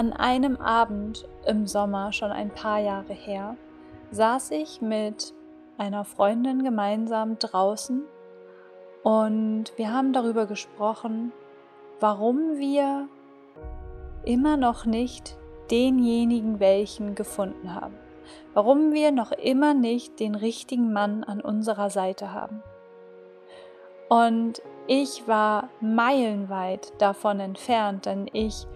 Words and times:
an 0.00 0.14
einem 0.14 0.56
Abend 0.56 1.28
im 1.44 1.66
Sommer, 1.66 2.10
schon 2.14 2.32
ein 2.32 2.48
paar 2.48 2.78
Jahre 2.78 3.12
her, 3.12 3.58
saß 4.10 4.50
ich 4.52 4.80
mit 4.80 5.34
einer 5.76 6.06
Freundin 6.06 6.64
gemeinsam 6.64 7.38
draußen 7.38 8.04
und 9.02 9.64
wir 9.76 9.92
haben 9.92 10.14
darüber 10.14 10.46
gesprochen, 10.46 11.32
warum 12.00 12.56
wir 12.56 13.08
immer 14.24 14.56
noch 14.56 14.86
nicht 14.86 15.36
denjenigen 15.70 16.60
welchen 16.60 17.14
gefunden 17.14 17.74
haben. 17.74 17.94
Warum 18.54 18.94
wir 18.94 19.12
noch 19.12 19.32
immer 19.32 19.74
nicht 19.74 20.18
den 20.18 20.34
richtigen 20.34 20.94
Mann 20.94 21.24
an 21.24 21.42
unserer 21.42 21.90
Seite 21.90 22.32
haben. 22.32 22.62
Und 24.08 24.62
ich 24.86 25.28
war 25.28 25.68
meilenweit 25.82 26.90
davon 27.02 27.38
entfernt, 27.38 28.06
denn 28.06 28.30
ich 28.32 28.66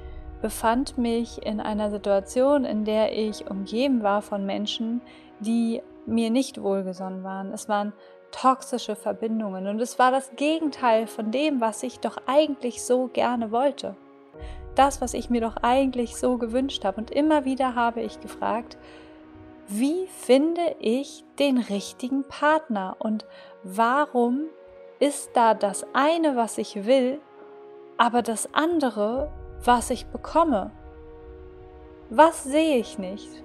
befand 0.45 0.98
mich 0.98 1.40
in 1.40 1.58
einer 1.58 1.90
Situation, 1.90 2.66
in 2.66 2.85
der 2.85 3.16
ich 3.16 3.50
umgeben 3.50 4.02
war 4.02 4.21
von 4.21 4.44
Menschen, 4.44 5.00
die 5.40 5.80
mir 6.04 6.29
nicht 6.29 6.62
wohlgesonnen 6.62 7.25
waren. 7.25 7.50
Es 7.50 7.66
waren 7.66 7.94
toxische 8.30 8.94
Verbindungen 8.94 9.66
und 9.68 9.80
es 9.80 9.99
war 9.99 10.11
das 10.11 10.36
Gegenteil 10.36 11.07
von 11.07 11.30
dem, 11.30 11.62
was 11.62 11.82
ich 11.82 11.99
doch 11.99 12.18
eigentlich 12.26 12.82
so 12.82 13.08
gerne 13.08 13.52
wollte 13.52 13.96
das, 14.75 15.00
was 15.00 15.14
ich 15.14 15.30
mir 15.30 15.40
doch 15.40 15.57
eigentlich 15.62 16.16
so 16.16 16.36
gewünscht 16.36 16.85
habe. 16.85 17.00
Und 17.00 17.11
immer 17.11 17.44
wieder 17.44 17.74
habe 17.74 18.00
ich 18.00 18.21
gefragt, 18.21 18.76
wie 19.68 20.07
finde 20.08 20.76
ich 20.79 21.24
den 21.38 21.58
richtigen 21.58 22.24
Partner 22.24 22.96
und 22.99 23.24
warum 23.63 24.46
ist 24.99 25.30
da 25.35 25.54
das 25.54 25.86
eine, 25.93 26.36
was 26.36 26.58
ich 26.58 26.86
will, 26.86 27.21
aber 27.96 28.22
das 28.22 28.52
andere, 28.52 29.30
was 29.64 29.91
ich 29.91 30.07
bekomme? 30.07 30.71
Was 32.11 32.45
sehe 32.45 32.78
ich 32.78 32.98
nicht? 32.98 33.42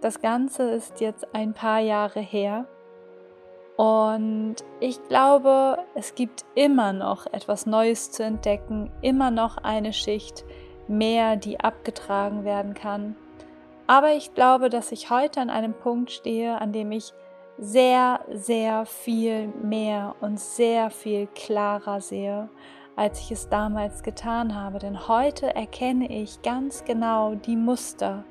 Das 0.00 0.20
Ganze 0.20 0.70
ist 0.70 1.00
jetzt 1.00 1.34
ein 1.34 1.54
paar 1.54 1.80
Jahre 1.80 2.20
her 2.20 2.66
und 3.76 4.56
ich 4.78 5.02
glaube, 5.08 5.78
es 5.94 6.14
gibt 6.14 6.44
immer 6.54 6.92
noch 6.92 7.26
etwas 7.26 7.66
Neues 7.66 8.12
zu 8.12 8.22
entdecken, 8.22 8.92
immer 9.00 9.30
noch 9.30 9.56
eine 9.56 9.92
Schicht 9.92 10.44
mehr, 10.86 11.36
die 11.36 11.58
abgetragen 11.58 12.44
werden 12.44 12.74
kann. 12.74 13.16
Aber 13.86 14.12
ich 14.12 14.34
glaube, 14.34 14.70
dass 14.70 14.92
ich 14.92 15.10
heute 15.10 15.40
an 15.40 15.50
einem 15.50 15.74
Punkt 15.74 16.12
stehe, 16.12 16.60
an 16.60 16.72
dem 16.72 16.92
ich 16.92 17.12
sehr, 17.58 18.20
sehr 18.30 18.86
viel 18.86 19.48
mehr 19.62 20.14
und 20.20 20.38
sehr 20.38 20.90
viel 20.90 21.26
klarer 21.34 22.00
sehe, 22.00 22.48
als 22.96 23.20
ich 23.20 23.32
es 23.32 23.48
damals 23.48 24.02
getan 24.02 24.54
habe. 24.54 24.78
Denn 24.78 25.08
heute 25.08 25.54
erkenne 25.54 26.10
ich 26.10 26.42
ganz 26.42 26.84
genau 26.84 27.34
die 27.34 27.56
Muster, 27.56 28.24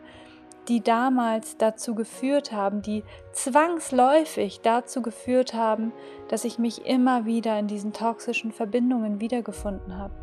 die 0.68 0.82
damals 0.82 1.58
dazu 1.58 1.94
geführt 1.96 2.52
haben, 2.52 2.82
die 2.82 3.04
zwangsläufig 3.34 4.62
dazu 4.62 5.02
geführt 5.02 5.54
haben, 5.54 5.92
dass 6.30 6.46
ich 6.46 6.58
mich 6.58 6.86
immer 6.86 7.26
wieder 7.26 7.60
in 7.60 7.68
diesen 7.68 7.94
toxischen 7.94 8.52
Verbindungen 8.52 9.20
wiedergefunden 9.20 9.98
habe. 9.98 10.14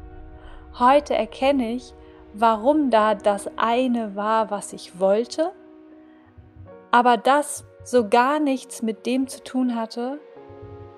Heute 0.79 1.15
erkenne 1.15 1.73
ich, 1.73 1.95
warum 2.33 2.91
da 2.91 3.15
das 3.15 3.51
eine 3.57 4.17
war, 4.17 4.51
was 4.51 4.73
ich 4.73 4.99
wollte, 4.99 5.53
aber 6.91 7.17
das 7.17 7.65
so 7.85 8.09
gar 8.09 8.41
nichts 8.41 8.83
mit 8.83 9.07
dem 9.07 9.27
zu 9.27 9.43
tun 9.43 9.75
hatte, 9.75 10.21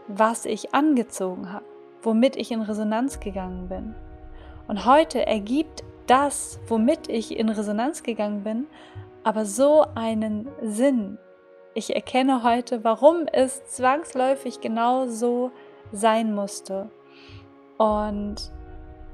was 0.08 0.44
ich 0.44 0.74
angezogen 0.74 1.52
habe, 1.52 1.64
womit 2.02 2.36
ich 2.36 2.50
in 2.50 2.62
Resonanz 2.62 3.20
gegangen 3.20 3.68
bin. 3.68 3.94
Und 4.68 4.86
heute 4.86 5.26
ergibt 5.26 5.84
das, 6.06 6.60
womit 6.66 7.08
ich 7.08 7.36
in 7.38 7.48
Resonanz 7.48 8.02
gegangen 8.02 8.42
bin, 8.42 8.66
aber 9.24 9.44
so 9.44 9.86
einen 9.94 10.48
Sinn. 10.62 11.18
Ich 11.74 11.94
erkenne 11.94 12.42
heute, 12.42 12.84
warum 12.84 13.26
es 13.32 13.64
zwangsläufig 13.66 14.60
genau 14.60 15.06
so 15.06 15.52
sein 15.92 16.34
musste. 16.34 16.90
Und 17.78 18.52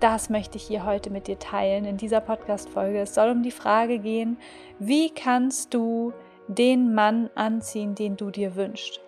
das 0.01 0.31
möchte 0.31 0.57
ich 0.57 0.65
hier 0.65 0.85
heute 0.85 1.11
mit 1.11 1.27
dir 1.27 1.39
teilen 1.39 1.85
in 1.85 1.97
dieser 1.97 2.21
Podcast-Folge. 2.21 3.01
Es 3.01 3.15
soll 3.15 3.31
um 3.31 3.43
die 3.43 3.51
Frage 3.51 3.99
gehen, 3.99 4.39
wie 4.79 5.11
kannst 5.11 5.75
du 5.75 6.13
den 6.47 6.95
Mann 6.95 7.31
anziehen, 7.35 7.95
den 7.95 8.17
du 8.17 8.31
dir 8.31 8.57
wünschst? 8.57 9.01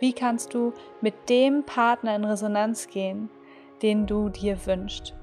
Wie 0.00 0.12
kannst 0.12 0.54
du 0.54 0.72
mit 1.00 1.28
dem 1.28 1.64
Partner 1.64 2.14
in 2.14 2.24
Resonanz 2.24 2.88
gehen, 2.88 3.30
den 3.82 4.06
du 4.06 4.28
dir 4.28 4.64
wünschst? 4.66 5.14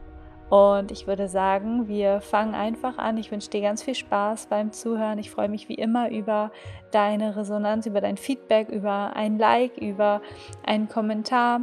Und 0.49 0.91
ich 0.91 1.07
würde 1.07 1.27
sagen, 1.27 1.87
wir 1.87 2.21
fangen 2.21 2.53
einfach 2.53 2.97
an. 2.97 3.17
Ich 3.17 3.31
wünsche 3.31 3.49
dir 3.49 3.61
ganz 3.61 3.81
viel 3.81 3.95
Spaß 3.95 4.47
beim 4.47 4.71
Zuhören. 4.71 5.17
Ich 5.17 5.31
freue 5.31 5.49
mich 5.49 5.69
wie 5.69 5.75
immer 5.75 6.11
über 6.11 6.51
deine 6.91 7.35
Resonanz, 7.35 7.87
über 7.87 7.99
dein 7.99 8.17
Feedback, 8.17 8.69
über 8.69 9.15
ein 9.15 9.39
Like, 9.39 9.77
über 9.77 10.21
einen 10.63 10.87
Kommentar. 10.87 11.61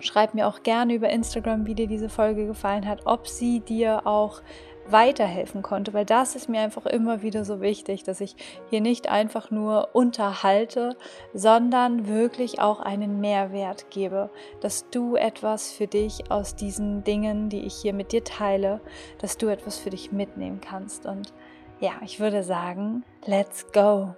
Schreib 0.00 0.34
mir 0.34 0.48
auch 0.48 0.62
gerne 0.62 0.94
über 0.94 1.10
Instagram, 1.10 1.66
wie 1.66 1.74
dir 1.74 1.86
diese 1.86 2.08
Folge 2.08 2.46
gefallen 2.46 2.88
hat, 2.88 3.02
ob 3.04 3.28
sie 3.28 3.60
dir 3.60 4.06
auch 4.06 4.40
weiterhelfen 4.88 5.62
konnte, 5.62 5.92
weil 5.92 6.04
das 6.04 6.36
ist 6.36 6.48
mir 6.48 6.60
einfach 6.60 6.86
immer 6.86 7.22
wieder 7.22 7.44
so 7.44 7.60
wichtig, 7.60 8.02
dass 8.02 8.20
ich 8.20 8.34
hier 8.70 8.80
nicht 8.80 9.08
einfach 9.08 9.50
nur 9.50 9.90
unterhalte, 9.92 10.96
sondern 11.34 12.06
wirklich 12.06 12.60
auch 12.60 12.80
einen 12.80 13.20
Mehrwert 13.20 13.90
gebe, 13.90 14.30
dass 14.60 14.88
du 14.90 15.16
etwas 15.16 15.72
für 15.72 15.86
dich 15.86 16.30
aus 16.30 16.54
diesen 16.54 17.04
Dingen, 17.04 17.48
die 17.48 17.60
ich 17.60 17.74
hier 17.74 17.92
mit 17.92 18.12
dir 18.12 18.24
teile, 18.24 18.80
dass 19.18 19.38
du 19.38 19.48
etwas 19.48 19.78
für 19.78 19.90
dich 19.90 20.12
mitnehmen 20.12 20.60
kannst. 20.60 21.06
Und 21.06 21.32
ja, 21.80 21.92
ich 22.04 22.20
würde 22.20 22.42
sagen, 22.42 23.04
let's 23.26 23.70
go. 23.72 24.14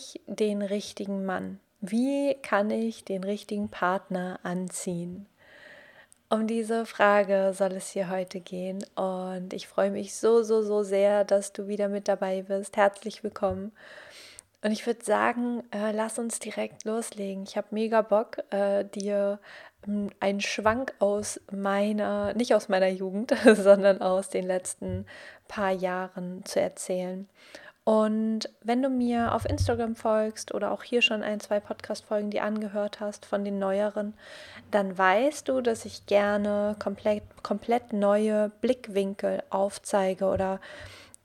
Ich 0.00 0.20
den 0.26 0.62
richtigen 0.62 1.24
Mann? 1.24 1.60
Wie 1.80 2.34
kann 2.42 2.70
ich 2.70 3.04
den 3.04 3.24
richtigen 3.24 3.68
Partner 3.68 4.40
anziehen? 4.42 5.26
Um 6.28 6.46
diese 6.46 6.86
Frage 6.86 7.52
soll 7.54 7.72
es 7.72 7.90
hier 7.90 8.08
heute 8.08 8.40
gehen 8.40 8.84
und 8.94 9.52
ich 9.52 9.66
freue 9.66 9.90
mich 9.90 10.14
so, 10.14 10.42
so, 10.42 10.62
so 10.62 10.82
sehr, 10.82 11.24
dass 11.24 11.52
du 11.52 11.66
wieder 11.66 11.88
mit 11.88 12.06
dabei 12.06 12.42
bist. 12.42 12.76
Herzlich 12.76 13.24
willkommen. 13.24 13.72
Und 14.62 14.72
ich 14.72 14.86
würde 14.86 15.04
sagen, 15.04 15.62
äh, 15.72 15.90
lass 15.92 16.18
uns 16.18 16.38
direkt 16.38 16.84
loslegen. 16.84 17.44
Ich 17.44 17.56
habe 17.56 17.68
mega 17.70 18.02
Bock, 18.02 18.38
äh, 18.50 18.84
dir 18.84 19.40
ähm, 19.88 20.10
einen 20.20 20.40
Schwank 20.40 20.94
aus 20.98 21.40
meiner, 21.50 22.34
nicht 22.34 22.54
aus 22.54 22.68
meiner 22.68 22.88
Jugend, 22.88 23.34
sondern 23.44 24.00
aus 24.02 24.28
den 24.28 24.46
letzten 24.46 25.06
paar 25.48 25.72
Jahren 25.72 26.44
zu 26.44 26.60
erzählen. 26.60 27.26
Und 27.84 28.50
wenn 28.62 28.82
du 28.82 28.90
mir 28.90 29.34
auf 29.34 29.46
Instagram 29.46 29.96
folgst 29.96 30.54
oder 30.54 30.70
auch 30.70 30.82
hier 30.82 31.02
schon 31.02 31.22
ein, 31.22 31.40
zwei 31.40 31.60
Podcast-Folgen, 31.60 32.30
die 32.30 32.40
angehört 32.40 33.00
hast 33.00 33.24
von 33.24 33.44
den 33.44 33.58
neueren, 33.58 34.14
dann 34.70 34.96
weißt 34.96 35.48
du, 35.48 35.60
dass 35.60 35.84
ich 35.84 36.06
gerne 36.06 36.76
komplett, 36.78 37.22
komplett 37.42 37.92
neue 37.92 38.50
Blickwinkel 38.60 39.42
aufzeige 39.50 40.26
oder 40.26 40.60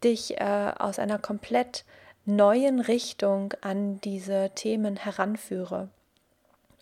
dich 0.04 0.40
äh, 0.40 0.72
aus 0.78 0.98
einer 0.98 1.20
komplett 1.20 1.84
neuen 2.26 2.80
Richtung 2.80 3.54
an 3.62 4.00
diese 4.02 4.52
Themen 4.56 4.96
heranführe. 4.96 5.90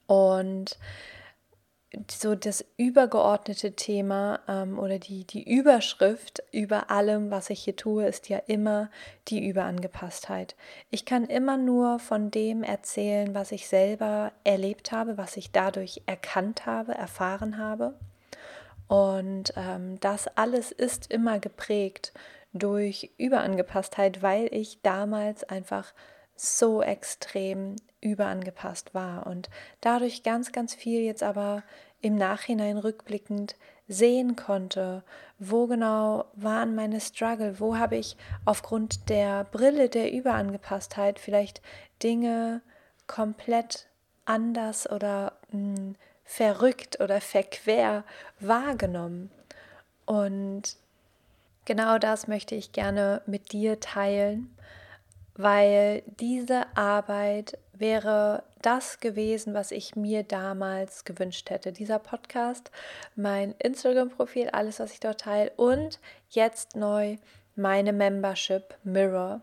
Und 0.08 0.78
so 2.10 2.36
das 2.36 2.66
übergeordnete 2.78 3.76
Thema 3.76 4.40
ähm, 4.48 4.80
oder 4.80 5.00
die, 5.00 5.26
die 5.26 5.48
Überschrift 5.50 6.44
über 6.52 6.90
allem, 6.90 7.30
was 7.30 7.50
ich 7.50 7.64
hier 7.64 7.76
tue, 7.76 8.06
ist 8.06 8.30
ja 8.30 8.40
immer 8.48 8.90
die 9.28 9.48
Überangepasstheit. 9.48 10.56
Ich 10.90 11.06
kann 11.06 11.26
immer 11.26 11.58
nur 11.58 12.00
von 12.00 12.32
dem 12.32 12.64
erzählen, 12.64 13.36
was 13.36 13.52
ich 13.52 13.68
selber 13.68 14.32
erlebt 14.44 14.92
habe, 14.92 15.18
was 15.18 15.38
ich 15.38 15.52
dadurch 15.52 16.02
erkannt 16.06 16.66
habe, 16.66 16.94
erfahren 16.94 17.58
habe. 17.58 17.94
Und 18.88 19.54
ähm, 19.56 20.00
das 20.00 20.28
alles 20.36 20.72
ist 20.72 21.12
immer 21.12 21.40
geprägt 21.40 22.14
durch 22.54 23.12
Überangepasstheit, 23.18 24.22
weil 24.22 24.48
ich 24.54 24.82
damals 24.82 25.44
einfach 25.44 25.94
so 26.36 26.82
extrem 26.82 27.76
überangepasst 28.04 28.94
war 28.94 29.28
und 29.28 29.50
dadurch 29.82 30.24
ganz, 30.24 30.52
ganz 30.52 30.76
viel 30.76 31.02
jetzt 31.02 31.24
aber 31.24 31.64
im 32.02 32.16
Nachhinein 32.16 32.78
rückblickend 32.78 33.56
sehen 33.88 34.36
konnte, 34.36 35.04
wo 35.40 35.68
genau 35.68 36.26
waren 36.34 36.76
meine 36.76 37.00
Struggle, 37.00 37.60
wo 37.60 37.78
habe 37.78 37.96
ich 37.96 38.18
aufgrund 38.46 39.10
der 39.10 39.46
Brille 39.46 39.90
der 39.90 40.12
Überangepasstheit 40.12 41.20
vielleicht 41.20 41.62
Dinge 42.02 42.62
komplett 43.08 43.88
anders 44.26 44.90
oder 44.90 45.34
mh, 45.52 45.78
hm, 45.78 45.96
verrückt 46.26 47.00
oder 47.02 47.20
verquer 47.20 48.04
wahrgenommen. 48.40 49.30
Und 50.06 50.78
Genau 51.66 51.98
das 51.98 52.28
möchte 52.28 52.56
ich 52.56 52.74
gerne 52.74 53.22
mit 53.26 53.54
dir 53.54 53.80
teilen, 53.80 54.54
weil 55.36 56.04
diese 56.20 56.66
Arbeit 56.76 57.58
wäre 57.74 58.44
das 58.62 59.00
gewesen, 59.00 59.54
was 59.54 59.72
ich 59.72 59.96
mir 59.96 60.24
damals 60.24 61.06
gewünscht 61.06 61.50
hätte. 61.50 61.72
Dieser 61.72 62.00
Podcast, 62.00 62.72
mein 63.16 63.56
Instagram-Profil, 63.60 64.50
alles, 64.50 64.80
was 64.80 64.94
ich 64.94 65.00
dort 65.00 65.22
teile 65.22 65.52
und 65.58 66.00
jetzt 66.30 66.76
neu 66.76 67.18
meine 67.56 67.94
Membership 67.94 68.76
Mirror. 68.84 69.42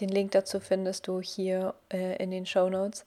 Den 0.00 0.08
Link 0.08 0.30
dazu 0.32 0.60
findest 0.60 1.08
du 1.08 1.20
hier 1.20 1.74
äh, 1.92 2.16
in 2.22 2.30
den 2.30 2.46
Show 2.46 2.68
Notes. 2.68 3.04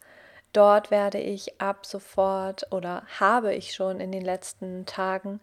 Dort 0.53 0.91
werde 0.91 1.19
ich 1.19 1.61
ab 1.61 1.85
sofort 1.85 2.71
oder 2.71 3.03
habe 3.19 3.53
ich 3.53 3.73
schon 3.73 4.01
in 4.01 4.11
den 4.11 4.23
letzten 4.23 4.85
Tagen 4.85 5.39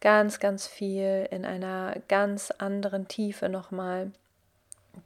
ganz, 0.00 0.40
ganz 0.40 0.66
viel 0.66 1.28
in 1.30 1.44
einer 1.44 1.94
ganz 2.08 2.50
anderen 2.50 3.06
Tiefe 3.06 3.48
nochmal 3.48 4.10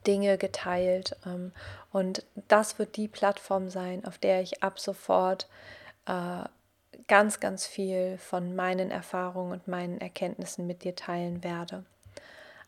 Dinge 0.06 0.38
geteilt. 0.38 1.16
Ähm, 1.26 1.52
und 1.92 2.24
das 2.48 2.78
wird 2.78 2.96
die 2.96 3.08
Plattform 3.08 3.68
sein, 3.68 4.04
auf 4.04 4.18
der 4.18 4.40
ich 4.42 4.62
ab 4.62 4.78
sofort 4.78 5.48
äh, 6.06 6.44
ganz, 7.08 7.40
ganz 7.40 7.66
viel 7.66 8.18
von 8.18 8.54
meinen 8.56 8.90
Erfahrungen 8.90 9.52
und 9.52 9.68
meinen 9.68 10.00
Erkenntnissen 10.00 10.66
mit 10.66 10.84
dir 10.84 10.94
teilen 10.94 11.44
werde. 11.44 11.84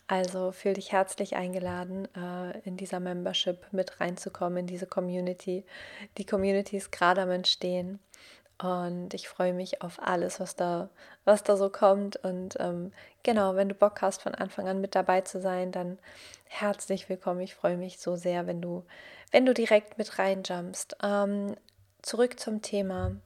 Also 0.08 0.52
fühl 0.52 0.75
dich 0.75 0.93
herzlich 0.93 1.34
eingeladen, 1.34 2.06
äh, 2.14 2.58
in 2.61 2.76
dieser 2.76 3.00
Membership 3.00 3.67
mit 3.73 4.00
reinzukommen, 4.00 4.58
in 4.58 4.67
diese 4.69 4.87
Community. 4.87 5.64
Die 6.19 6.25
Community 6.25 6.76
ist 6.76 6.93
gerade 6.93 7.23
am 7.23 7.31
Entstehen 7.31 7.99
und 8.58 9.12
ich 9.12 9.28
freue 9.28 9.52
mich 9.52 9.82
auf 9.82 10.00
alles, 10.02 10.40
was 10.40 10.56
da, 10.56 10.88
was 11.24 11.42
da 11.42 11.56
so 11.56 11.68
kommt. 11.68 12.16
Und 12.16 12.56
ähm, 12.58 12.92
genau, 13.22 13.54
wenn 13.54 13.68
du 13.68 13.74
Bock 13.74 14.00
hast, 14.00 14.22
von 14.22 14.34
Anfang 14.34 14.66
an 14.66 14.80
mit 14.80 14.94
dabei 14.94 15.20
zu 15.20 15.40
sein, 15.40 15.72
dann 15.72 15.98
herzlich 16.44 17.08
willkommen. 17.08 17.40
Ich 17.40 17.54
freue 17.54 17.76
mich 17.76 17.98
so 17.98 18.16
sehr, 18.16 18.46
wenn 18.46 18.62
du, 18.62 18.84
wenn 19.30 19.44
du 19.44 19.52
direkt 19.52 19.98
mit 19.98 20.18
reinjumpst. 20.18 20.96
Ähm, 21.02 21.54
zurück 22.00 22.40
zum 22.40 22.62
Thema. 22.62 23.16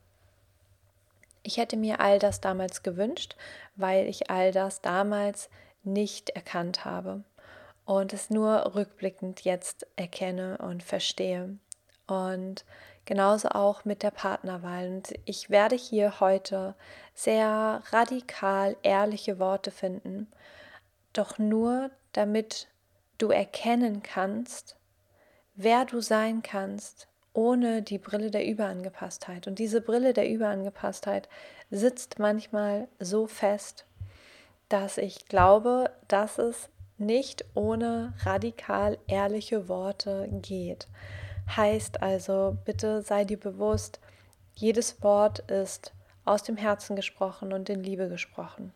Ich 1.44 1.58
hätte 1.58 1.76
mir 1.76 2.00
all 2.00 2.18
das 2.18 2.40
damals 2.40 2.82
gewünscht, 2.82 3.36
weil 3.76 4.06
ich 4.08 4.30
all 4.30 4.50
das 4.50 4.80
damals 4.80 5.48
nicht 5.84 6.30
erkannt 6.30 6.84
habe 6.84 7.22
und 7.84 8.12
es 8.12 8.30
nur 8.30 8.74
rückblickend 8.74 9.42
jetzt 9.42 9.86
erkenne 9.96 10.58
und 10.58 10.82
verstehe. 10.82 11.56
Und 12.06 12.64
genauso 13.04 13.48
auch 13.48 13.84
mit 13.84 14.02
der 14.02 14.10
Partnerwahl. 14.10 14.88
Und 14.88 15.12
ich 15.24 15.50
werde 15.50 15.76
hier 15.76 16.20
heute 16.20 16.74
sehr 17.14 17.82
radikal 17.90 18.76
ehrliche 18.82 19.38
Worte 19.38 19.70
finden, 19.70 20.28
doch 21.12 21.38
nur 21.38 21.90
damit 22.12 22.68
du 23.18 23.30
erkennen 23.30 24.02
kannst, 24.02 24.76
wer 25.54 25.84
du 25.84 26.00
sein 26.00 26.42
kannst, 26.42 27.08
ohne 27.32 27.82
die 27.82 27.98
Brille 27.98 28.30
der 28.30 28.46
Überangepasstheit. 28.46 29.46
Und 29.46 29.58
diese 29.58 29.80
Brille 29.80 30.12
der 30.12 30.28
Überangepasstheit 30.28 31.28
sitzt 31.70 32.18
manchmal 32.18 32.88
so 32.98 33.26
fest, 33.26 33.84
dass 34.68 34.98
ich 34.98 35.26
glaube, 35.26 35.90
dass 36.08 36.38
es 36.38 36.68
nicht 36.98 37.44
ohne 37.54 38.14
radikal 38.24 38.98
ehrliche 39.06 39.68
Worte 39.68 40.28
geht. 40.42 40.88
Heißt 41.56 42.02
also, 42.02 42.56
bitte 42.64 43.02
sei 43.02 43.24
dir 43.24 43.38
bewusst, 43.38 44.00
jedes 44.54 45.02
Wort 45.02 45.40
ist 45.50 45.92
aus 46.24 46.42
dem 46.42 46.56
Herzen 46.56 46.96
gesprochen 46.96 47.52
und 47.52 47.68
in 47.68 47.82
Liebe 47.82 48.08
gesprochen. 48.08 48.72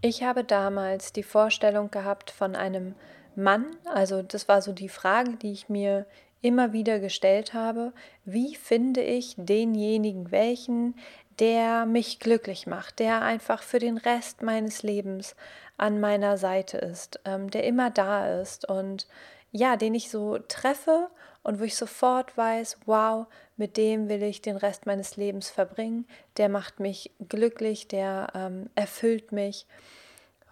Ich 0.00 0.22
habe 0.22 0.44
damals 0.44 1.12
die 1.12 1.22
Vorstellung 1.22 1.90
gehabt 1.90 2.30
von 2.30 2.56
einem 2.56 2.94
Mann, 3.34 3.66
also 3.84 4.22
das 4.22 4.48
war 4.48 4.60
so 4.60 4.72
die 4.72 4.88
Frage, 4.88 5.36
die 5.36 5.52
ich 5.52 5.68
mir 5.68 6.06
immer 6.42 6.72
wieder 6.72 6.98
gestellt 6.98 7.54
habe, 7.54 7.92
wie 8.24 8.56
finde 8.56 9.00
ich 9.00 9.34
denjenigen, 9.36 10.30
welchen, 10.30 10.96
der 11.38 11.86
mich 11.86 12.18
glücklich 12.18 12.66
macht, 12.66 12.98
der 12.98 13.22
einfach 13.22 13.62
für 13.62 13.78
den 13.78 13.96
Rest 13.96 14.42
meines 14.42 14.82
Lebens 14.82 15.34
an 15.78 16.00
meiner 16.00 16.36
Seite 16.36 16.78
ist, 16.78 17.20
ähm, 17.24 17.50
der 17.50 17.64
immer 17.64 17.90
da 17.90 18.40
ist 18.40 18.68
und 18.68 19.06
ja, 19.52 19.76
den 19.76 19.94
ich 19.94 20.10
so 20.10 20.38
treffe 20.38 21.08
und 21.42 21.60
wo 21.60 21.64
ich 21.64 21.76
sofort 21.76 22.36
weiß, 22.36 22.78
wow, 22.86 23.26
mit 23.56 23.76
dem 23.76 24.08
will 24.08 24.22
ich 24.22 24.42
den 24.42 24.56
Rest 24.56 24.86
meines 24.86 25.16
Lebens 25.16 25.48
verbringen, 25.48 26.06
der 26.36 26.48
macht 26.48 26.80
mich 26.80 27.10
glücklich, 27.28 27.88
der 27.88 28.28
ähm, 28.34 28.70
erfüllt 28.74 29.32
mich 29.32 29.66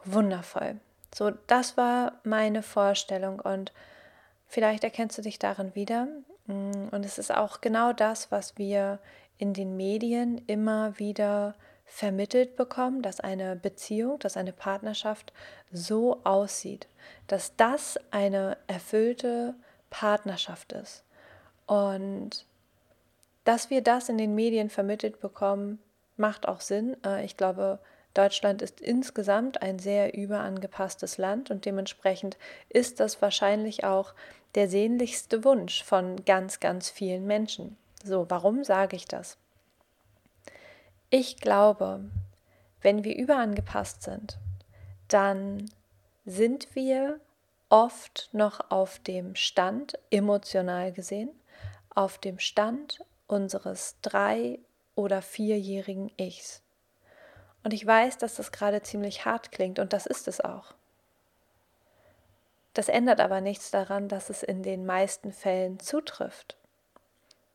wundervoll. 0.05 0.81
So, 1.15 1.31
das 1.47 1.77
war 1.77 2.21
meine 2.25 2.63
Vorstellung 2.63 3.41
und 3.41 3.73
vielleicht 4.47 4.85
erkennst 4.85 5.19
du 5.19 5.23
dich 5.23 5.39
darin 5.39 5.75
wieder. 5.75 6.09
Mm, 6.47 6.89
und 6.91 7.05
es 7.05 7.19
ist 7.19 7.35
auch 7.35 7.61
genau 7.61 7.93
das, 7.93 8.31
was 8.31 8.59
wir 8.59 9.01
in 9.39 9.55
den 9.55 9.77
Medien 9.77 10.39
immer 10.47 10.99
wieder 10.99 11.55
vermittelt 11.85 12.55
bekommen, 12.55 13.03
dass 13.03 13.19
eine 13.19 13.57
Beziehung, 13.57 14.21
dass 14.21 14.37
eine 14.37 14.53
Partnerschaft 14.53 15.33
so 15.73 16.23
aussieht, 16.23 16.87
dass 17.27 17.57
das 17.57 17.99
eine 18.13 18.57
erfüllte 18.69 19.55
Partnerschaft 19.91 20.73
ist. 20.73 21.03
Und 21.67 22.47
dass 23.45 23.71
wir 23.71 23.83
das 23.83 24.09
in 24.09 24.19
den 24.19 24.35
Medien 24.35 24.71
vermittelt 24.71 25.21
bekommen, 25.21 25.79
macht 26.17 26.47
auch 26.47 26.61
Sinn. 26.61 26.97
Äh, 27.05 27.25
ich 27.25 27.37
glaube, 27.37 27.79
Deutschland 28.15 28.63
ist 28.63 28.81
insgesamt 28.81 29.63
ein 29.63 29.79
sehr 29.79 30.15
überangepasstes 30.15 31.19
Land 31.19 31.51
und 31.51 31.65
dementsprechend 31.65 32.37
ist 32.69 33.01
das 33.01 33.23
wahrscheinlich 33.23 33.85
auch 33.85 34.15
der 34.55 34.69
sehnlichste 34.69 35.45
Wunsch 35.45 35.85
von 35.85 36.25
ganz, 36.25 36.59
ganz 36.61 36.91
vielen 36.91 37.27
Menschen. 37.27 37.77
So, 38.03 38.27
warum 38.29 38.65
sage 38.65 38.97
ich 38.97 39.07
das? 39.07 39.37
Ich 41.09 41.39
glaube, 41.39 42.01
wenn 42.83 43.05
wir 43.05 43.17
überangepasst 43.17 44.03
sind, 44.03 44.39
dann 45.09 45.71
sind 46.25 46.75
wir 46.75 47.21
oft 47.71 48.29
noch 48.33 48.71
auf 48.71 48.99
dem 48.99 49.35
Stand, 49.37 49.99
emotional 50.11 50.93
gesehen, 50.93 51.31
auf 51.95 52.19
dem 52.19 52.39
Stand 52.39 53.05
unseres 53.27 53.97
drei- 54.03 54.59
oder 54.95 55.23
vierjährigen 55.23 56.11
Ichs. 56.19 56.63
Und 57.63 57.73
ich 57.73 57.87
weiß, 57.87 58.19
dass 58.19 58.35
das 58.37 58.53
gerade 58.53 58.83
ziemlich 58.83 59.25
hart 59.25 59.53
klingt 59.53 59.79
und 59.79 59.93
das 59.93 60.07
ist 60.07 60.29
es 60.29 60.41
auch. 60.41 60.75
Das 62.75 62.89
ändert 62.89 63.21
aber 63.21 63.41
nichts 63.41 63.71
daran, 63.71 64.09
dass 64.09 64.31
es 64.31 64.43
in 64.43 64.63
den 64.63 64.87
meisten 64.87 65.33
Fällen 65.33 65.81
zutrifft. 65.81 66.57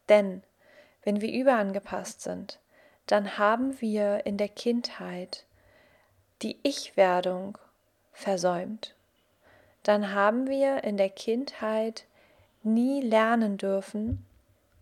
Denn 0.10 0.44
wenn 1.04 1.22
wir 1.22 1.32
überangepasst 1.32 2.22
sind, 2.22 2.60
dann 3.08 3.38
haben 3.38 3.80
wir 3.82 4.26
in 4.26 4.38
der 4.38 4.50
Kindheit 4.50 5.46
die 6.42 6.60
Ich-Werdung 6.64 7.58
versäumt. 8.12 8.96
Dann 9.86 10.16
haben 10.16 10.48
wir 10.48 10.84
in 10.84 10.98
der 10.98 11.12
Kindheit 11.12 12.06
nie 12.64 13.02
lernen 13.02 13.58
dürfen, 13.58 14.26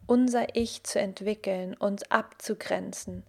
unser 0.08 0.56
Ich 0.56 0.84
zu 0.84 0.98
entwickeln, 0.98 1.74
uns 1.74 2.10
abzugrenzen. 2.10 3.24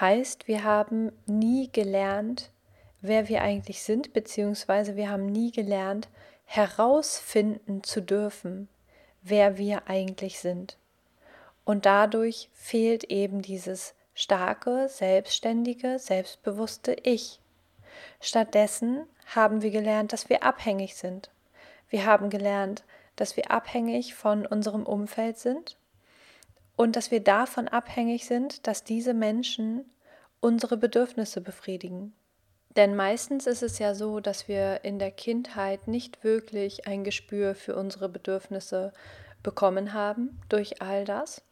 Heißt, 0.00 0.48
wir 0.48 0.64
haben 0.64 1.12
nie 1.24 1.70
gelernt, 1.70 2.50
wer 3.00 3.28
wir 3.28 3.42
eigentlich 3.42 3.84
sind, 3.84 4.12
beziehungsweise 4.12 4.96
wir 4.96 5.08
haben 5.08 5.26
nie 5.26 5.52
gelernt, 5.52 6.08
herausfinden 6.46 7.84
zu 7.84 8.02
dürfen, 8.02 8.68
wer 9.22 9.56
wir 9.56 9.86
eigentlich 9.86 10.40
sind. 10.40 10.78
Und 11.64 11.86
dadurch 11.86 12.50
fehlt 12.52 13.04
eben 13.04 13.40
dieses 13.40 13.94
starke, 14.14 14.88
selbstständige, 14.88 16.00
selbstbewusste 16.00 16.96
Ich. 17.04 17.38
Stattdessen 18.20 19.06
haben 19.34 19.62
wir 19.62 19.70
gelernt, 19.70 20.12
dass 20.12 20.28
wir 20.28 20.42
abhängig 20.42 20.96
sind. 20.96 21.30
Wir 21.88 22.06
haben 22.06 22.30
gelernt, 22.30 22.84
dass 23.16 23.36
wir 23.36 23.50
abhängig 23.50 24.14
von 24.14 24.46
unserem 24.46 24.84
Umfeld 24.84 25.38
sind 25.38 25.76
und 26.76 26.96
dass 26.96 27.10
wir 27.10 27.20
davon 27.20 27.68
abhängig 27.68 28.26
sind, 28.26 28.66
dass 28.66 28.84
diese 28.84 29.14
Menschen 29.14 29.84
unsere 30.40 30.76
Bedürfnisse 30.76 31.40
befriedigen. 31.40 32.14
Denn 32.76 32.94
meistens 32.94 33.46
ist 33.46 33.62
es 33.62 33.80
ja 33.80 33.94
so, 33.94 34.20
dass 34.20 34.46
wir 34.46 34.84
in 34.84 35.00
der 35.00 35.10
Kindheit 35.10 35.88
nicht 35.88 36.22
wirklich 36.22 36.86
ein 36.86 37.02
Gespür 37.02 37.56
für 37.56 37.74
unsere 37.74 38.08
Bedürfnisse 38.08 38.92
bekommen 39.42 39.94
haben 39.94 40.40
durch 40.48 40.80
all 40.80 41.04
das 41.04 41.42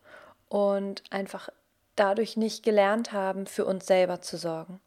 und 0.48 1.02
einfach 1.10 1.48
dadurch 1.96 2.36
nicht 2.36 2.62
gelernt 2.62 3.12
haben, 3.12 3.46
für 3.46 3.64
uns 3.64 3.86
selber 3.86 4.20
zu 4.20 4.36
sorgen, 4.36 4.80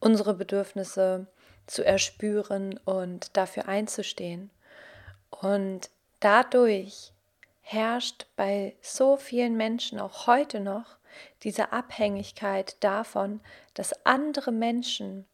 unsere 0.00 0.34
Bedürfnisse 0.34 1.26
zu 1.66 1.84
erspüren 1.84 2.78
und 2.84 3.36
dafür 3.36 3.68
einzustehen. 3.68 4.50
Und 5.30 5.90
dadurch 6.18 7.12
herrscht 7.60 8.26
bei 8.34 8.74
so 8.80 9.16
vielen 9.16 9.56
Menschen 9.56 10.00
auch 10.00 10.26
heute 10.26 10.58
noch 10.58 10.96
diese 11.42 11.72
Abhängigkeit 11.72 12.82
davon, 12.82 13.40
dass 13.74 14.04
andere 14.04 14.52
Menschen 14.52 15.26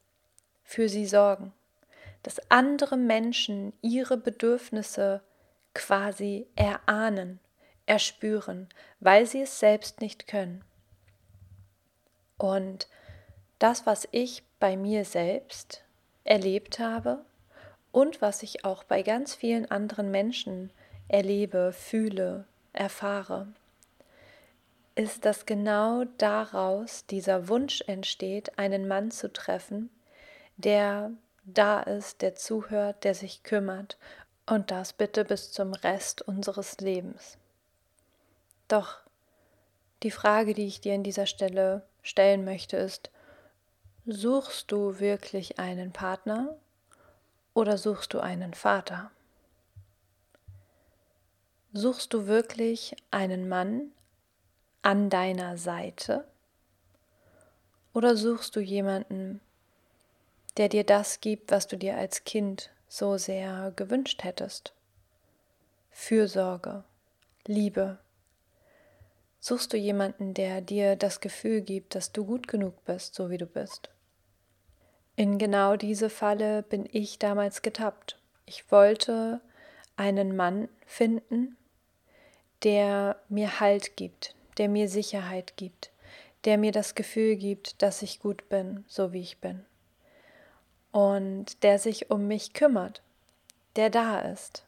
für 0.62 0.88
sie 0.88 1.06
sorgen, 1.06 1.52
dass 2.22 2.50
andere 2.50 2.96
Menschen 2.96 3.72
ihre 3.80 4.16
Bedürfnisse 4.16 5.22
quasi 5.74 6.46
erahnen, 6.56 7.40
erspüren, 7.86 8.68
weil 9.00 9.26
sie 9.26 9.42
es 9.42 9.60
selbst 9.60 10.00
nicht 10.00 10.26
können. 10.26 10.64
Und 12.38 12.88
das, 13.58 13.86
was 13.86 14.08
ich 14.10 14.42
bei 14.58 14.76
mir 14.76 15.04
selbst 15.04 15.82
erlebt 16.24 16.78
habe 16.78 17.24
und 17.92 18.20
was 18.20 18.42
ich 18.42 18.64
auch 18.64 18.84
bei 18.84 19.02
ganz 19.02 19.34
vielen 19.34 19.70
anderen 19.70 20.10
Menschen 20.10 20.70
erlebe, 21.08 21.72
fühle, 21.72 22.44
erfahre, 22.72 23.46
ist, 24.94 25.24
dass 25.24 25.46
genau 25.46 26.04
daraus 26.18 27.06
dieser 27.06 27.48
Wunsch 27.48 27.82
entsteht, 27.86 28.58
einen 28.58 28.88
Mann 28.88 29.10
zu 29.10 29.32
treffen, 29.32 29.90
der 30.56 31.10
da 31.44 31.80
ist, 31.80 32.22
der 32.22 32.34
zuhört, 32.34 33.04
der 33.04 33.14
sich 33.14 33.42
kümmert 33.42 33.98
und 34.46 34.70
das 34.70 34.92
bitte 34.92 35.24
bis 35.24 35.52
zum 35.52 35.74
Rest 35.74 36.22
unseres 36.22 36.78
Lebens. 36.78 37.38
Doch 38.68 38.98
die 40.02 40.10
Frage, 40.10 40.54
die 40.54 40.66
ich 40.66 40.80
dir 40.80 40.94
an 40.94 41.02
dieser 41.02 41.26
Stelle 41.26 41.82
stellen 42.02 42.44
möchte, 42.44 42.76
ist, 42.76 43.10
suchst 44.06 44.70
du 44.70 45.00
wirklich 45.00 45.58
einen 45.58 45.92
Partner 45.92 46.56
oder 47.54 47.76
suchst 47.76 48.14
du 48.14 48.20
einen 48.20 48.54
Vater? 48.54 49.10
Suchst 51.72 52.14
du 52.14 52.26
wirklich 52.26 52.96
einen 53.10 53.48
Mann 53.48 53.90
an 54.82 55.10
deiner 55.10 55.58
Seite 55.58 56.24
oder 57.92 58.16
suchst 58.16 58.54
du 58.54 58.60
jemanden, 58.60 59.40
der 60.56 60.68
dir 60.68 60.84
das 60.84 61.20
gibt, 61.20 61.50
was 61.50 61.66
du 61.66 61.76
dir 61.76 61.96
als 61.96 62.24
Kind 62.24 62.70
so 62.88 63.18
sehr 63.18 63.72
gewünscht 63.74 64.22
hättest? 64.22 64.72
Fürsorge, 65.90 66.84
Liebe, 67.46 67.98
Suchst 69.48 69.72
du 69.72 69.76
jemanden, 69.76 70.34
der 70.34 70.60
dir 70.60 70.96
das 70.96 71.20
Gefühl 71.20 71.60
gibt, 71.60 71.94
dass 71.94 72.10
du 72.10 72.24
gut 72.24 72.48
genug 72.48 72.84
bist, 72.84 73.14
so 73.14 73.30
wie 73.30 73.38
du 73.38 73.46
bist? 73.46 73.90
In 75.16 75.38
genau 75.38 75.76
diese 75.76 76.10
Falle 76.10 76.62
bin 76.62 76.86
ich 76.92 77.18
damals 77.18 77.62
getappt. 77.62 78.18
Ich 78.44 78.70
wollte 78.70 79.40
einen 79.96 80.36
Mann 80.36 80.68
finden, 80.84 81.56
der 82.62 83.16
mir 83.30 83.58
Halt 83.58 83.96
gibt, 83.96 84.34
der 84.58 84.68
mir 84.68 84.90
Sicherheit 84.90 85.56
gibt, 85.56 85.90
der 86.44 86.58
mir 86.58 86.70
das 86.70 86.94
Gefühl 86.94 87.36
gibt, 87.36 87.80
dass 87.80 88.02
ich 88.02 88.20
gut 88.20 88.50
bin, 88.50 88.84
so 88.88 89.14
wie 89.14 89.22
ich 89.22 89.38
bin. 89.38 89.64
Und 90.92 91.62
der 91.62 91.78
sich 91.78 92.10
um 92.10 92.26
mich 92.26 92.52
kümmert, 92.52 93.00
der 93.76 93.88
da 93.88 94.20
ist. 94.20 94.66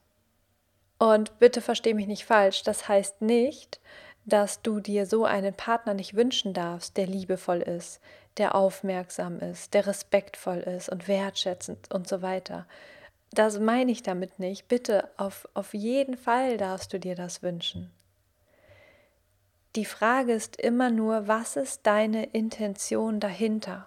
Und 0.98 1.38
bitte 1.38 1.60
versteh 1.60 1.92
mich 1.92 2.06
nicht 2.06 2.24
falsch, 2.24 2.62
das 2.62 2.88
heißt 2.88 3.20
nicht, 3.20 3.80
dass 4.24 4.62
du 4.62 4.80
dir 4.80 5.06
so 5.06 5.24
einen 5.24 5.54
Partner 5.54 5.94
nicht 5.94 6.14
wünschen 6.14 6.54
darfst, 6.54 6.96
der 6.96 7.06
liebevoll 7.06 7.60
ist, 7.60 8.00
der 8.38 8.54
aufmerksam 8.54 9.40
ist, 9.40 9.74
der 9.74 9.86
respektvoll 9.86 10.58
ist 10.58 10.88
und 10.88 11.08
wertschätzend 11.08 11.92
und 11.92 12.08
so 12.08 12.22
weiter. 12.22 12.66
Das 13.32 13.58
meine 13.58 13.92
ich 13.92 14.02
damit 14.02 14.38
nicht. 14.38 14.68
Bitte, 14.68 15.10
auf, 15.16 15.48
auf 15.54 15.74
jeden 15.74 16.16
Fall 16.16 16.56
darfst 16.56 16.92
du 16.92 16.98
dir 16.98 17.14
das 17.14 17.42
wünschen. 17.42 17.90
Die 19.76 19.84
Frage 19.84 20.32
ist 20.32 20.56
immer 20.56 20.90
nur, 20.90 21.28
was 21.28 21.56
ist 21.56 21.86
deine 21.86 22.24
Intention 22.24 23.20
dahinter? 23.20 23.86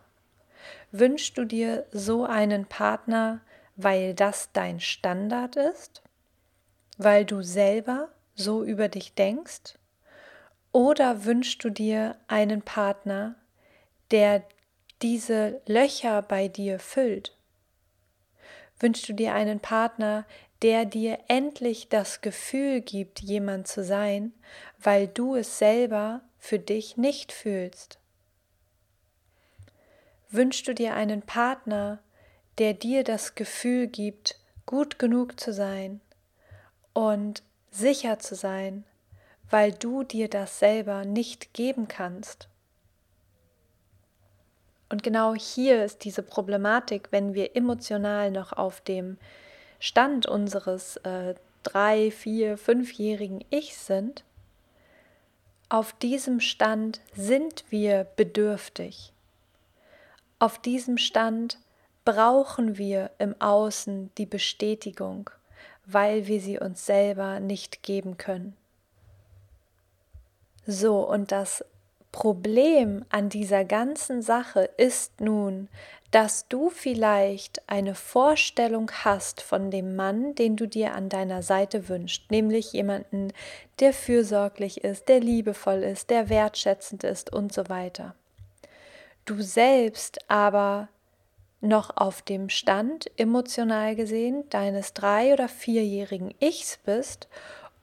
Wünschst 0.91 1.38
du 1.38 1.46
dir 1.46 1.86
so 1.91 2.25
einen 2.25 2.65
Partner, 2.65 3.41
weil 3.75 4.13
das 4.13 4.51
dein 4.53 4.79
Standard 4.79 5.55
ist? 5.55 6.03
Weil 6.98 7.25
du 7.25 7.41
selber 7.41 8.10
so 8.36 8.63
über 8.63 8.89
dich 8.89 9.15
denkst? 9.15 9.79
Oder 10.72 11.25
wünschst 11.25 11.63
du 11.63 11.70
dir 11.70 12.15
einen 12.27 12.62
Partner, 12.62 13.36
der 14.12 14.44
diese 15.01 15.62
Löcher 15.65 16.22
bei 16.22 16.48
dir 16.48 16.80
füllt? 16.80 17.36
Wünschst 18.80 19.08
du 19.10 19.13
dir 19.13 19.34
einen 19.34 19.60
Partner, 19.60 20.25
der 20.62 20.86
dir 20.86 21.20
endlich 21.27 21.89
das 21.89 22.22
Gefühl 22.22 22.82
gibt, 22.82 23.20
jemand 23.20 23.68
zu 23.68 23.84
sein, 23.84 24.34
weil 24.80 25.08
du 25.08 25.36
es 25.36 25.58
selber 25.58 26.22
für 26.38 26.60
dich 26.60 26.98
nicht 26.98 27.32
fühlst? 27.32 28.00
Wünschst 30.30 30.68
du 30.68 30.74
dir 30.74 30.96
einen 30.96 31.22
Partner, 31.22 32.00
der 32.58 32.74
dir 32.74 33.03
das 33.03 33.36
Gefühl 33.36 33.88
gibt, 33.88 34.39
gut 34.65 35.00
genug 35.00 35.39
zu 35.39 35.53
sein 35.53 36.00
und 36.94 37.44
sicher 37.72 38.20
zu 38.20 38.36
sein 38.36 38.86
weil 39.51 39.74
du 39.74 40.03
dir 40.03 40.30
das 40.30 40.58
selber 40.58 41.06
nicht 41.06 41.53
geben 41.53 41.88
kannst. 41.88 42.48
Und 44.91 45.03
genau 45.03 45.33
hier 45.33 45.86
ist 45.86 46.03
diese 46.03 46.21
Problematik, 46.21 47.07
wenn 47.12 47.33
wir 47.33 47.55
emotional 47.55 48.29
noch 48.29 48.51
auf 48.51 48.81
dem 48.81 49.17
Stand 49.79 50.25
unseres 50.25 50.98
äh, 50.98 51.33
drei, 51.63 52.12
vier, 52.12 52.57
fünfjährigen 52.57 53.41
Ichs 53.51 53.88
sind, 53.88 54.25
auf 55.69 55.93
diesem 55.93 56.41
Stand 56.41 57.00
sind 57.15 57.63
wir 57.69 58.03
bedürftig. 58.17 59.13
Auf 60.39 60.60
diesem 60.60 60.98
Stand 60.98 61.57
brauchen 62.03 62.77
wir 62.77 63.12
im 63.17 63.39
Außen 63.39 64.12
die 64.17 64.25
Bestätigung, 64.25 65.29
weil 65.86 66.27
wir 66.27 66.41
sie 66.41 66.60
uns 66.60 66.86
selber 66.86 67.39
nicht 67.39 67.81
geben 67.83 68.17
können. 68.17 68.57
So, 70.67 71.00
und 71.07 71.31
das 71.31 71.63
Problem 72.12 73.06
an 73.10 73.30
dieser 73.30 73.63
ganzen 73.63 74.22
Sache 74.22 74.70
ist 74.77 75.22
nun, 75.22 75.70
dass 76.12 76.48
du 76.50 76.70
vielleicht 76.70 77.70
eine 77.70 77.96
Vorstellung 77.96 78.91
hast 78.91 79.41
von 79.41 79.72
dem 79.72 79.96
Mann, 79.96 80.36
den 80.36 80.58
du 80.58 80.68
dir 80.68 80.94
an 80.94 81.08
deiner 81.08 81.41
Seite 81.41 81.88
wünschst, 81.88 82.30
nämlich 82.30 82.74
jemanden, 82.74 83.32
der 83.80 83.94
fürsorglich 83.94 84.84
ist, 84.84 85.08
der 85.08 85.22
liebevoll 85.22 85.84
ist, 85.84 86.10
der 86.10 86.30
wertschätzend 86.30 87.06
ist 87.06 87.32
und 87.32 87.53
so 87.53 87.70
weiter. 87.70 88.13
Du 89.25 89.41
selbst 89.41 90.30
aber 90.30 90.89
noch 91.62 91.96
auf 91.96 92.22
dem 92.22 92.50
Stand, 92.50 93.10
emotional 93.18 93.96
gesehen, 93.96 94.44
deines 94.50 94.94
drei- 94.94 95.32
oder 95.32 95.48
vierjährigen 95.48 96.34
Ichs 96.39 96.80
bist 96.84 97.30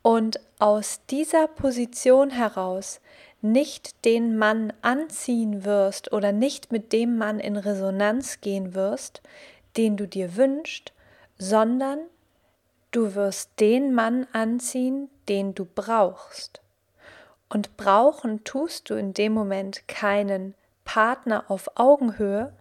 und 0.03 0.41
aus 0.59 1.01
dieser 1.09 1.47
Position 1.47 2.31
heraus 2.31 3.01
nicht 3.41 4.05
den 4.05 4.37
Mann 4.37 4.73
anziehen 4.83 5.65
wirst 5.65 6.13
oder 6.13 6.33
nicht 6.33 6.73
mit 6.73 6.93
dem 6.93 7.17
Mann 7.17 7.39
in 7.41 7.57
Resonanz 7.57 8.41
gehen 8.41 8.75
wirst, 8.75 9.23
den 9.77 9.97
du 9.97 10.07
dir 10.07 10.37
wünschst, 10.37 10.93
sondern 11.39 12.01
du 12.91 13.15
wirst 13.15 13.51
den 13.61 13.95
Mann 13.95 14.27
anziehen, 14.33 15.09
den 15.29 15.55
du 15.55 15.65
brauchst. 15.65 16.61
Und 17.49 17.77
brauchen 17.77 18.45
tust 18.45 18.91
du 18.91 18.95
in 18.95 19.15
dem 19.15 19.33
Moment 19.33 19.87
keinen 19.89 20.55
Partner 20.85 21.45
auf 21.49 21.71
Augenhöhe, 21.77 22.53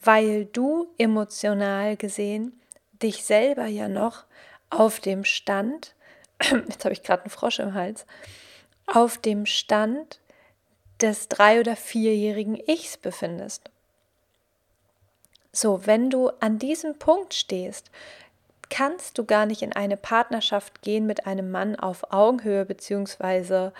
weil 0.00 0.44
du 0.46 0.88
emotional 0.98 1.96
gesehen 1.96 2.60
dich 3.02 3.24
selber 3.24 3.66
ja 3.66 3.88
noch 3.88 4.24
auf 4.70 5.00
dem 5.00 5.24
Stand 5.24 5.94
jetzt 6.68 6.84
habe 6.84 6.92
ich 6.92 7.02
gerade 7.02 7.22
einen 7.22 7.30
Frosch 7.30 7.58
im 7.58 7.74
Hals, 7.74 8.06
auf 8.94 9.16
dem 9.18 9.46
Stand 9.46 10.20
des 11.00 11.28
drei- 11.28 11.60
oder 11.60 11.76
vierjährigen 11.76 12.56
Ichs 12.66 12.96
befindest. 12.96 13.70
So, 15.50 15.86
wenn 15.86 16.10
du 16.10 16.28
an 16.40 16.58
diesem 16.58 16.98
Punkt 16.98 17.34
stehst, 17.34 17.90
kannst 18.70 19.18
du 19.18 19.24
gar 19.24 19.46
nicht 19.46 19.62
in 19.62 19.72
eine 19.72 19.96
Partnerschaft 19.96 20.82
gehen 20.82 21.06
mit 21.06 21.26
einem 21.26 21.50
Mann 21.50 21.76
auf 21.76 22.12
Augenhöhe, 22.12 22.64
beziehungsweise 22.64 23.72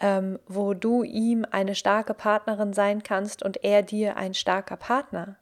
ähm, 0.00 0.38
wo 0.46 0.74
du 0.74 1.02
ihm 1.02 1.44
eine 1.50 1.74
starke 1.74 2.14
Partnerin 2.14 2.72
sein 2.72 3.02
kannst 3.02 3.42
und 3.42 3.64
er 3.64 3.82
dir 3.82 4.16
ein 4.16 4.34
starker 4.34 4.76
Partner. 4.76 5.36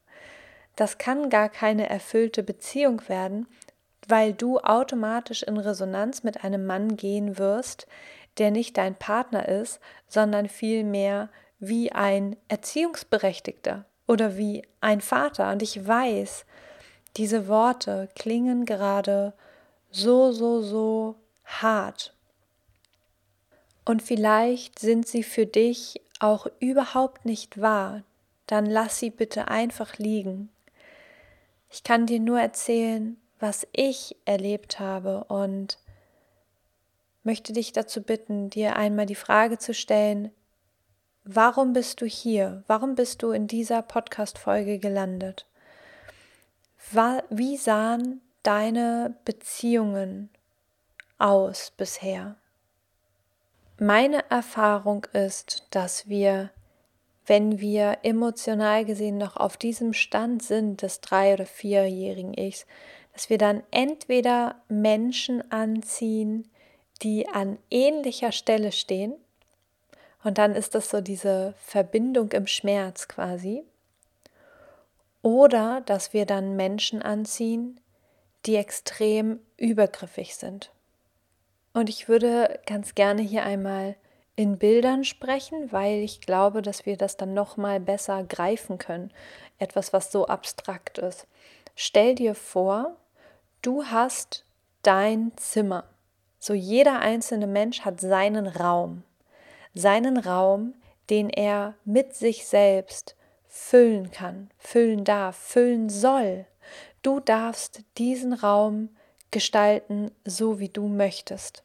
Das 0.77 0.99
kann 0.99 1.31
gar 1.31 1.49
keine 1.49 1.89
erfüllte 1.89 2.43
Beziehung 2.43 3.09
werden, 3.09 3.47
weil 4.09 4.33
du 4.33 4.59
automatisch 4.59 5.43
in 5.43 5.57
Resonanz 5.57 6.23
mit 6.23 6.43
einem 6.45 6.67
Mann 6.67 6.97
gehen 6.97 7.39
wirst, 7.39 7.87
der 8.39 8.51
nicht 8.51 8.77
dein 8.77 8.95
Partner 8.95 9.49
ist, 9.49 9.81
sondern 10.09 10.49
vielmehr 10.49 11.29
wie 11.59 11.93
ein 11.93 12.37
Erziehungsberechtigter 12.49 13.85
oder 14.07 14.37
wie 14.37 14.63
ein 14.81 15.01
Vater. 15.01 15.51
Und 15.51 15.63
ich 15.63 15.87
weiß, 15.87 16.45
diese 17.17 17.49
Worte 17.49 18.09
klingen 18.15 18.67
gerade 18.67 19.33
so, 19.91 20.33
so, 20.33 20.61
so 20.61 21.17
hart. 21.45 22.15
Und 23.85 24.03
vielleicht 24.03 24.79
sind 24.79 25.07
sie 25.07 25.23
für 25.23 25.47
dich 25.47 26.01
auch 26.19 26.47
überhaupt 26.59 27.25
nicht 27.25 27.61
wahr. 27.61 28.03
Dann 28.47 28.67
lass 28.67 28.99
sie 28.99 29.11
bitte 29.11 29.49
einfach 29.49 29.99
liegen. 29.99 30.51
Ich 31.71 31.83
kann 31.85 32.07
dir 32.07 32.21
nur 32.21 32.41
erzählen, 32.41 33.17
was 33.39 33.67
ich 33.73 34.17
erlebt 34.25 34.81
habe 34.81 35.25
und 35.25 35.79
möchte 37.27 37.53
dich 37.53 37.73
dazu 37.73 38.03
bitten, 38.03 38.49
dir 38.51 38.77
einmal 38.77 39.05
die 39.05 39.17
Frage 39.17 39.59
zu 39.59 39.75
stellen, 39.75 40.31
warum 41.25 41.73
bist 41.73 42.01
du 42.01 42.07
hier? 42.07 42.63
Warum 42.69 42.95
bist 42.95 43.23
du 43.23 43.33
in 43.33 43.49
dieser 43.49 43.83
Podcast-Folge 43.83 44.79
gelandet? 44.79 45.45
Wie 47.29 47.57
sahen 47.57 48.21
deine 48.45 49.17
Beziehungen 49.25 50.31
aus 51.19 51.73
bisher? 51.77 52.37
Meine 53.79 54.31
Erfahrung 54.31 55.05
ist, 55.13 55.67
dass 55.71 56.09
wir, 56.09 56.51
wenn 57.27 57.59
wir 57.59 57.99
emotional 58.05 58.85
gesehen 58.85 59.19
noch 59.19 59.37
auf 59.37 59.57
diesem 59.57 59.93
Stand 59.95 60.45
sind 60.45 60.81
des 60.81 61.01
drei- 61.01 61.35
oder 61.35 61.45
vierjährigen 61.45 62.35
Ichs, 62.35 62.67
dass 63.13 63.29
wir 63.31 63.39
dann 63.39 63.65
entweder 63.73 64.63
Menschen 64.69 65.51
anziehen, 65.51 66.49
die 67.03 67.29
an 67.29 67.59
ähnlicher 67.71 68.33
Stelle 68.33 68.73
stehen, 68.73 69.15
und 70.25 70.39
dann 70.39 70.55
ist 70.55 70.75
das 70.75 70.91
so 70.91 71.01
diese 71.01 71.55
Verbindung 71.59 72.33
im 72.33 72.47
Schmerz 72.47 73.07
quasi, 73.07 73.63
oder 75.23 75.83
dass 75.83 76.13
wir 76.13 76.27
dann 76.27 76.57
Menschen 76.57 77.03
anziehen, 77.03 77.81
die 78.45 78.57
extrem 78.57 79.41
übergriffig 79.57 80.37
sind. 80.37 80.73
Und 81.75 81.89
ich 81.89 82.09
würde 82.09 82.61
ganz 82.67 82.95
gerne 82.95 83.23
hier 83.23 83.43
einmal 83.45 83.97
in 84.37 84.59
Bildern 84.59 85.05
sprechen, 85.05 85.73
weil 85.73 85.99
ich 86.01 86.21
glaube, 86.21 86.63
dass 86.63 86.87
wir 86.87 86.97
das 86.97 87.17
dann 87.17 87.35
noch 87.35 87.57
mal 87.57 87.81
besser 87.81 88.23
greifen 88.25 88.79
können. 88.79 89.11
Etwas, 89.59 89.93
was 89.93 90.13
so 90.13 90.27
abstrakt 90.27 90.99
ist. 90.99 91.27
Stell 91.75 92.15
dir 92.15 92.35
vor, 92.35 92.97
du 93.63 93.85
hast 93.85 94.45
dein 94.83 95.33
Zimmer. 95.37 95.85
So 96.47 96.55
jeder 96.55 97.01
einzelne 97.01 97.49
Mensch 97.49 97.81
hat 97.81 98.01
seinen 98.01 98.47
Raum. 98.47 99.03
Seinen 99.75 100.17
Raum, 100.17 100.75
den 101.11 101.29
er 101.29 101.75
mit 101.85 102.15
sich 102.15 102.47
selbst 102.47 103.17
füllen 103.49 104.13
kann, 104.13 104.51
füllen 104.57 105.03
darf, 105.03 105.35
füllen 105.35 105.89
soll. 105.89 106.47
Du 107.03 107.19
darfst 107.19 107.81
diesen 107.99 108.33
Raum 108.33 108.91
gestalten, 109.33 110.13
so 110.25 110.61
wie 110.61 110.69
du 110.69 110.87
möchtest. 110.87 111.65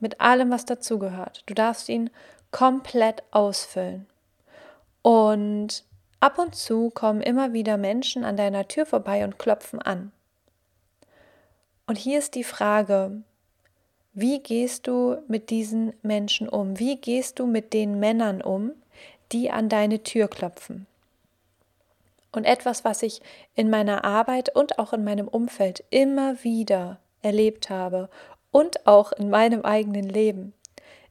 Mit 0.00 0.20
allem, 0.20 0.50
was 0.50 0.66
dazugehört. 0.66 1.42
Du 1.46 1.54
darfst 1.54 1.88
ihn 1.88 2.10
komplett 2.50 3.22
ausfüllen. 3.30 4.06
Und 5.00 5.82
ab 6.20 6.38
und 6.38 6.54
zu 6.54 6.90
kommen 6.90 7.22
immer 7.22 7.54
wieder 7.54 7.78
Menschen 7.78 8.26
an 8.26 8.36
deiner 8.36 8.68
Tür 8.68 8.84
vorbei 8.84 9.24
und 9.24 9.38
klopfen 9.38 9.80
an. 9.80 10.12
Und 11.86 11.96
hier 11.96 12.18
ist 12.18 12.34
die 12.34 12.44
Frage, 12.44 13.22
wie 14.12 14.40
gehst 14.40 14.86
du 14.86 15.18
mit 15.28 15.50
diesen 15.50 15.92
Menschen 16.02 16.48
um? 16.48 16.78
Wie 16.78 16.96
gehst 16.96 17.38
du 17.38 17.46
mit 17.46 17.72
den 17.72 18.00
Männern 18.00 18.42
um, 18.42 18.72
die 19.32 19.50
an 19.50 19.68
deine 19.68 20.02
Tür 20.02 20.28
klopfen? 20.28 20.86
Und 22.32 22.44
etwas, 22.44 22.84
was 22.84 23.02
ich 23.02 23.20
in 23.54 23.70
meiner 23.70 24.04
Arbeit 24.04 24.54
und 24.54 24.78
auch 24.78 24.92
in 24.92 25.04
meinem 25.04 25.28
Umfeld 25.28 25.84
immer 25.90 26.42
wieder 26.42 26.98
erlebt 27.22 27.70
habe 27.70 28.08
und 28.50 28.86
auch 28.86 29.12
in 29.12 29.30
meinem 29.30 29.62
eigenen 29.62 30.08
Leben, 30.08 30.54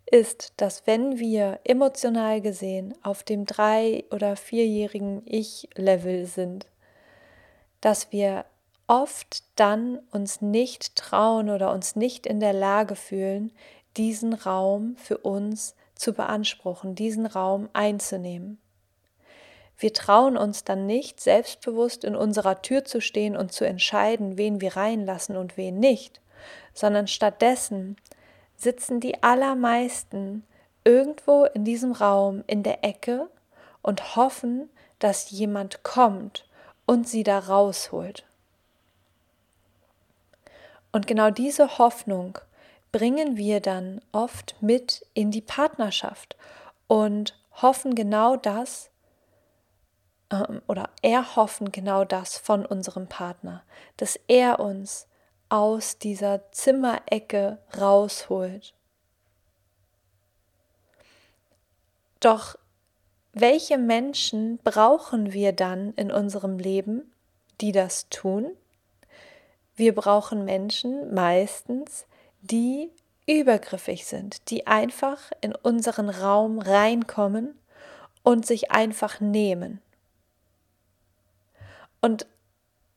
ist, 0.05 0.53
dass 0.57 0.87
wenn 0.87 1.19
wir 1.19 1.59
emotional 1.63 2.41
gesehen 2.41 2.95
auf 3.03 3.23
dem 3.23 3.45
drei- 3.45 4.05
oder 4.11 4.35
vierjährigen 4.35 5.21
Ich-Level 5.25 6.25
sind, 6.25 6.67
dass 7.81 8.11
wir 8.11 8.45
oft 8.89 9.43
dann 9.55 9.99
uns 10.11 10.41
nicht 10.41 10.95
trauen 10.95 11.49
oder 11.49 11.71
uns 11.71 11.95
nicht 11.95 12.25
in 12.25 12.39
der 12.39 12.53
Lage 12.53 12.95
fühlen, 12.95 13.53
diesen 13.97 14.33
Raum 14.33 14.95
für 14.97 15.19
uns 15.19 15.75
zu 15.93 16.11
beanspruchen, 16.13 16.95
diesen 16.95 17.27
Raum 17.27 17.69
einzunehmen. 17.73 18.59
Wir 19.77 19.93
trauen 19.93 20.37
uns 20.37 20.63
dann 20.63 20.87
nicht, 20.87 21.21
selbstbewusst 21.21 22.03
in 22.03 22.15
unserer 22.15 22.61
Tür 22.61 22.83
zu 22.83 22.99
stehen 22.99 23.37
und 23.37 23.51
zu 23.51 23.63
entscheiden, 23.63 24.37
wen 24.37 24.59
wir 24.59 24.75
reinlassen 24.75 25.37
und 25.37 25.55
wen 25.55 25.79
nicht, 25.79 26.19
sondern 26.73 27.07
stattdessen 27.07 27.95
sitzen 28.57 28.99
die 28.99 29.21
allermeisten 29.21 30.43
irgendwo 30.83 31.45
in 31.45 31.63
diesem 31.63 31.91
Raum 31.91 32.43
in 32.47 32.63
der 32.63 32.83
Ecke 32.83 33.29
und 33.83 34.15
hoffen, 34.15 34.69
dass 34.97 35.29
jemand 35.29 35.83
kommt 35.83 36.49
und 36.87 37.07
sie 37.07 37.23
da 37.23 37.37
rausholt. 37.37 38.25
Und 40.91 41.07
genau 41.07 41.29
diese 41.29 41.77
Hoffnung 41.77 42.39
bringen 42.91 43.37
wir 43.37 43.59
dann 43.59 44.01
oft 44.11 44.55
mit 44.61 45.05
in 45.13 45.31
die 45.31 45.41
Partnerschaft 45.41 46.35
und 46.87 47.37
hoffen 47.61 47.93
genau 47.93 48.35
das, 48.35 48.89
ähm, 50.31 50.61
oder 50.67 50.89
erhoffen 51.01 51.71
genau 51.71 52.05
das 52.05 52.37
von 52.37 52.65
unserem 52.65 53.07
Partner, 53.07 53.63
dass 53.97 54.19
er 54.27 54.59
uns 54.59 55.07
aus 55.49 55.97
dieser 55.97 56.51
Zimmerecke 56.51 57.59
rausholt. 57.77 58.73
Doch 62.19 62.55
welche 63.33 63.77
Menschen 63.77 64.57
brauchen 64.63 65.33
wir 65.33 65.53
dann 65.53 65.93
in 65.93 66.11
unserem 66.11 66.57
Leben, 66.57 67.13
die 67.61 67.71
das 67.71 68.09
tun? 68.09 68.51
Wir 69.79 69.95
brauchen 69.95 70.43
Menschen 70.43 71.13
meistens, 71.13 72.05
die 72.41 72.91
übergriffig 73.25 74.05
sind, 74.05 74.49
die 74.49 74.67
einfach 74.67 75.31
in 75.39 75.55
unseren 75.55 76.09
Raum 76.09 76.59
reinkommen 76.59 77.57
und 78.21 78.45
sich 78.45 78.71
einfach 78.71 79.21
nehmen. 79.21 79.81
Und 82.01 82.27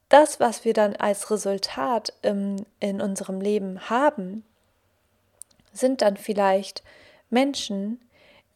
das, 0.08 0.40
was 0.40 0.64
wir 0.64 0.74
dann 0.74 0.96
als 0.96 1.30
Resultat 1.30 2.14
im, 2.22 2.56
in 2.80 3.00
unserem 3.00 3.40
Leben 3.40 3.88
haben, 3.88 4.44
sind 5.72 6.02
dann 6.02 6.16
vielleicht 6.16 6.82
Menschen, 7.30 8.00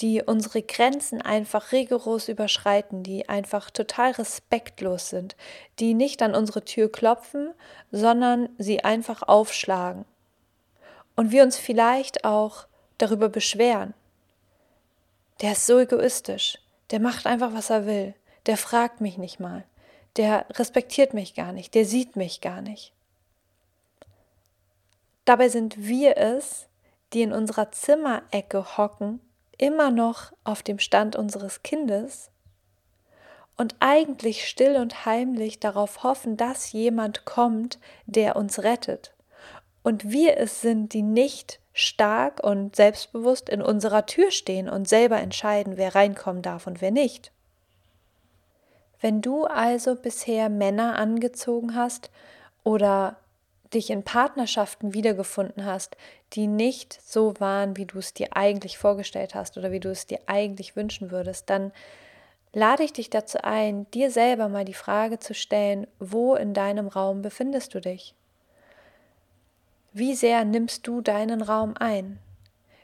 die 0.00 0.22
unsere 0.22 0.62
Grenzen 0.62 1.22
einfach 1.22 1.72
rigoros 1.72 2.28
überschreiten, 2.28 3.02
die 3.02 3.28
einfach 3.28 3.70
total 3.70 4.12
respektlos 4.12 5.09
sind, 5.09 5.37
die 5.78 5.94
nicht 5.94 6.22
an 6.22 6.35
unsere 6.35 6.64
Tür 6.64 6.90
klopfen, 6.90 7.54
sondern 7.90 8.48
sie 8.59 8.85
einfach 8.85 9.22
aufschlagen. 9.22 10.04
Und 11.14 11.32
wir 11.32 11.42
uns 11.42 11.56
vielleicht 11.56 12.24
auch 12.24 12.66
darüber 12.98 13.28
beschweren. 13.28 13.94
Der 15.40 15.52
ist 15.52 15.66
so 15.66 15.78
egoistisch, 15.78 16.59
der 16.90 17.00
macht 17.00 17.26
einfach, 17.26 17.52
was 17.54 17.70
er 17.70 17.87
will, 17.87 18.14
der 18.46 18.56
fragt 18.56 19.00
mich 19.00 19.18
nicht 19.18 19.40
mal 19.40 19.64
der 20.16 20.46
respektiert 20.54 21.14
mich 21.14 21.35
gar 21.35 21.52
nicht, 21.52 21.74
der 21.74 21.85
sieht 21.85 22.16
mich 22.16 22.40
gar 22.40 22.62
nicht. 22.62 22.92
Dabei 25.24 25.48
sind 25.48 25.76
wir 25.78 26.16
es, 26.16 26.66
die 27.12 27.22
in 27.22 27.32
unserer 27.32 27.70
Zimmerecke 27.72 28.76
hocken, 28.76 29.20
immer 29.58 29.90
noch 29.90 30.32
auf 30.44 30.62
dem 30.62 30.78
Stand 30.78 31.16
unseres 31.16 31.62
Kindes 31.62 32.30
und 33.56 33.74
eigentlich 33.80 34.48
still 34.48 34.76
und 34.76 35.06
heimlich 35.06 35.60
darauf 35.60 36.02
hoffen, 36.02 36.36
dass 36.36 36.72
jemand 36.72 37.24
kommt, 37.24 37.78
der 38.06 38.36
uns 38.36 38.62
rettet. 38.62 39.14
Und 39.82 40.10
wir 40.10 40.36
es 40.36 40.60
sind, 40.60 40.92
die 40.92 41.02
nicht 41.02 41.60
stark 41.72 42.42
und 42.42 42.74
selbstbewusst 42.74 43.48
in 43.48 43.62
unserer 43.62 44.06
Tür 44.06 44.30
stehen 44.30 44.68
und 44.68 44.88
selber 44.88 45.18
entscheiden, 45.18 45.76
wer 45.76 45.94
reinkommen 45.94 46.42
darf 46.42 46.66
und 46.66 46.80
wer 46.80 46.90
nicht. 46.90 47.32
Wenn 49.00 49.20
du 49.20 49.44
also 49.44 49.94
bisher 49.94 50.48
Männer 50.48 50.98
angezogen 50.98 51.74
hast 51.74 52.10
oder 52.64 53.16
dich 53.74 53.90
in 53.90 54.02
Partnerschaften 54.02 54.94
wiedergefunden 54.94 55.64
hast, 55.64 55.96
die 56.32 56.46
nicht 56.46 57.00
so 57.04 57.34
waren, 57.38 57.76
wie 57.76 57.86
du 57.86 57.98
es 57.98 58.12
dir 58.12 58.36
eigentlich 58.36 58.78
vorgestellt 58.78 59.34
hast 59.34 59.56
oder 59.56 59.70
wie 59.70 59.80
du 59.80 59.90
es 59.90 60.06
dir 60.06 60.20
eigentlich 60.26 60.76
wünschen 60.76 61.10
würdest, 61.10 61.48
dann 61.48 61.72
lade 62.52 62.82
ich 62.82 62.92
dich 62.92 63.10
dazu 63.10 63.38
ein, 63.42 63.88
dir 63.92 64.10
selber 64.10 64.48
mal 64.48 64.64
die 64.64 64.74
Frage 64.74 65.18
zu 65.18 65.34
stellen, 65.34 65.86
wo 65.98 66.34
in 66.34 66.54
deinem 66.54 66.88
Raum 66.88 67.22
befindest 67.22 67.74
du 67.74 67.80
dich? 67.80 68.14
Wie 69.92 70.14
sehr 70.14 70.44
nimmst 70.44 70.86
du 70.86 71.00
deinen 71.00 71.42
Raum 71.42 71.74
ein? 71.78 72.18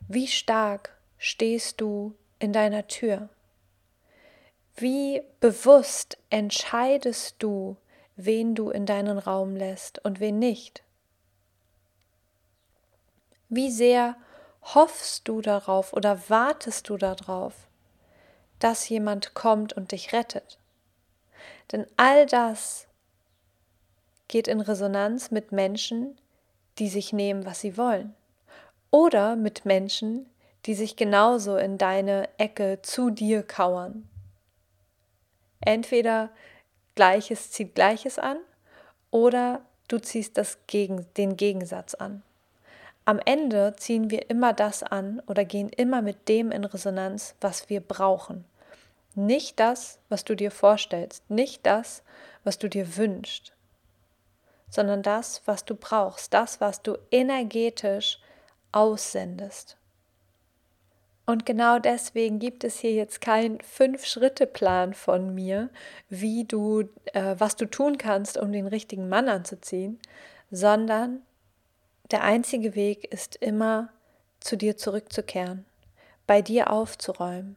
Wie 0.08 0.26
stark 0.26 0.96
stehst 1.18 1.80
du 1.80 2.14
in 2.38 2.52
deiner 2.52 2.86
Tür? 2.86 3.28
Wie 4.76 5.22
bewusst 5.40 6.16
entscheidest 6.30 7.36
du, 7.38 7.76
wen 8.16 8.54
du 8.54 8.70
in 8.70 8.86
deinen 8.86 9.18
Raum 9.18 9.56
lässt 9.56 10.04
und 10.04 10.20
wen 10.20 10.38
nicht? 10.38 10.82
Wie 13.54 13.70
sehr 13.70 14.16
hoffst 14.62 15.28
du 15.28 15.42
darauf 15.42 15.92
oder 15.92 16.18
wartest 16.30 16.88
du 16.88 16.96
darauf, 16.96 17.52
dass 18.60 18.88
jemand 18.88 19.34
kommt 19.34 19.74
und 19.74 19.92
dich 19.92 20.14
rettet? 20.14 20.58
Denn 21.70 21.86
all 21.98 22.24
das 22.24 22.86
geht 24.28 24.48
in 24.48 24.62
Resonanz 24.62 25.30
mit 25.30 25.52
Menschen, 25.52 26.18
die 26.78 26.88
sich 26.88 27.12
nehmen, 27.12 27.44
was 27.44 27.60
sie 27.60 27.76
wollen. 27.76 28.14
Oder 28.90 29.36
mit 29.36 29.66
Menschen, 29.66 30.30
die 30.64 30.74
sich 30.74 30.96
genauso 30.96 31.58
in 31.58 31.76
deine 31.76 32.30
Ecke 32.38 32.80
zu 32.80 33.10
dir 33.10 33.42
kauern. 33.42 34.08
Entweder 35.60 36.30
Gleiches 36.94 37.50
zieht 37.50 37.74
Gleiches 37.74 38.18
an 38.18 38.38
oder 39.10 39.60
du 39.88 39.98
ziehst 39.98 40.38
das 40.38 40.56
gegen, 40.66 41.06
den 41.18 41.36
Gegensatz 41.36 41.92
an. 41.92 42.22
Am 43.04 43.18
Ende 43.24 43.74
ziehen 43.76 44.10
wir 44.10 44.30
immer 44.30 44.52
das 44.52 44.82
an 44.82 45.20
oder 45.26 45.44
gehen 45.44 45.70
immer 45.70 46.02
mit 46.02 46.28
dem 46.28 46.52
in 46.52 46.64
Resonanz, 46.64 47.34
was 47.40 47.68
wir 47.68 47.80
brauchen. 47.80 48.44
Nicht 49.14 49.58
das, 49.58 49.98
was 50.08 50.24
du 50.24 50.36
dir 50.36 50.50
vorstellst, 50.50 51.28
nicht 51.28 51.66
das, 51.66 52.02
was 52.44 52.58
du 52.58 52.68
dir 52.68 52.96
wünschst, 52.96 53.52
sondern 54.70 55.02
das, 55.02 55.42
was 55.46 55.64
du 55.64 55.74
brauchst, 55.74 56.32
das, 56.32 56.60
was 56.60 56.82
du 56.82 56.96
energetisch 57.10 58.20
aussendest. 58.70 59.76
Und 61.26 61.46
genau 61.46 61.78
deswegen 61.78 62.38
gibt 62.38 62.64
es 62.64 62.78
hier 62.78 62.92
jetzt 62.92 63.20
keinen 63.20 63.60
Fünf-Schritte-Plan 63.60 64.94
von 64.94 65.34
mir, 65.34 65.70
wie 66.08 66.44
du, 66.44 66.88
äh, 67.12 67.36
was 67.38 67.56
du 67.56 67.66
tun 67.66 67.98
kannst, 67.98 68.38
um 68.38 68.50
den 68.50 68.66
richtigen 68.66 69.08
Mann 69.08 69.28
anzuziehen, 69.28 70.00
sondern 70.50 71.22
der 72.12 72.22
einzige 72.22 72.74
Weg 72.74 73.12
ist 73.12 73.36
immer, 73.36 73.88
zu 74.40 74.56
dir 74.56 74.76
zurückzukehren, 74.76 75.64
bei 76.26 76.42
dir 76.42 76.70
aufzuräumen, 76.70 77.56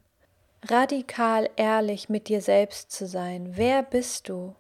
radikal 0.64 1.50
ehrlich 1.56 2.10
mit 2.10 2.28
dir 2.28 2.42
selbst 2.42 2.92
zu 2.92 3.08
sein. 3.08 3.58
Wer 3.58 3.84
bist 3.84 4.30
du? 4.30 4.56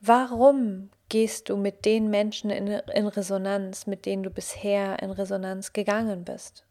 Warum 0.00 0.90
gehst 1.08 1.48
du 1.48 1.56
mit 1.56 1.84
den 1.84 2.08
Menschen 2.08 2.50
in, 2.50 2.66
in 2.66 3.06
Resonanz, 3.06 3.86
mit 3.86 4.06
denen 4.06 4.22
du 4.22 4.30
bisher 4.30 5.02
in 5.02 5.10
Resonanz 5.10 5.72
gegangen 5.72 6.24
bist? 6.24 6.64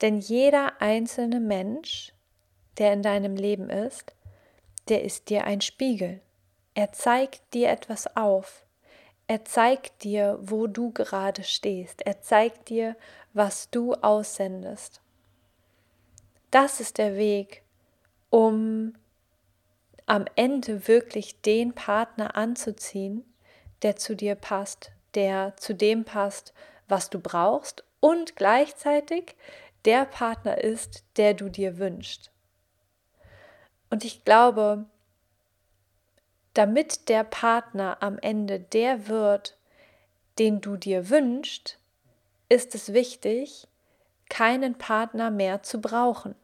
Denn 0.00 0.18
jeder 0.18 0.80
einzelne 0.80 1.38
Mensch, 1.38 2.12
der 2.78 2.92
in 2.92 3.02
deinem 3.02 3.36
Leben 3.36 3.70
ist, 3.70 4.14
der 4.88 5.04
ist 5.04 5.30
dir 5.30 5.44
ein 5.44 5.60
Spiegel. 5.60 6.20
Er 6.74 6.90
zeigt 6.92 7.54
dir 7.54 7.70
etwas 7.70 8.16
auf. 8.16 8.64
Er 9.26 9.44
zeigt 9.44 10.04
dir, 10.04 10.38
wo 10.40 10.66
du 10.66 10.90
gerade 10.90 11.42
stehst. 11.42 12.02
Er 12.02 12.20
zeigt 12.20 12.68
dir, 12.68 12.96
was 13.32 13.70
du 13.70 13.94
aussendest. 13.94 15.00
Das 16.50 16.80
ist 16.80 16.98
der 16.98 17.16
Weg, 17.16 17.62
um 18.30 18.94
am 20.06 20.26
Ende 20.34 20.88
wirklich 20.88 21.40
den 21.40 21.72
Partner 21.74 22.36
anzuziehen, 22.36 23.24
der 23.82 23.96
zu 23.96 24.14
dir 24.14 24.34
passt, 24.34 24.92
der 25.14 25.56
zu 25.56 25.74
dem 25.74 26.04
passt, 26.04 26.52
was 26.88 27.08
du 27.08 27.20
brauchst 27.20 27.84
und 28.00 28.36
gleichzeitig 28.36 29.36
der 29.84 30.04
Partner 30.04 30.58
ist, 30.58 31.04
der 31.16 31.34
du 31.34 31.48
dir 31.48 31.78
wünschst. 31.78 32.30
Und 33.90 34.04
ich 34.04 34.24
glaube, 34.24 34.86
damit 36.54 37.08
der 37.08 37.24
Partner 37.24 37.98
am 38.00 38.18
Ende 38.18 38.60
der 38.60 39.08
wird, 39.08 39.56
den 40.38 40.60
du 40.60 40.76
dir 40.76 41.10
wünschst, 41.10 41.78
ist 42.48 42.74
es 42.74 42.92
wichtig, 42.92 43.66
keinen 44.28 44.76
Partner 44.76 45.30
mehr 45.30 45.62
zu 45.62 45.80
brauchen. 45.80 46.34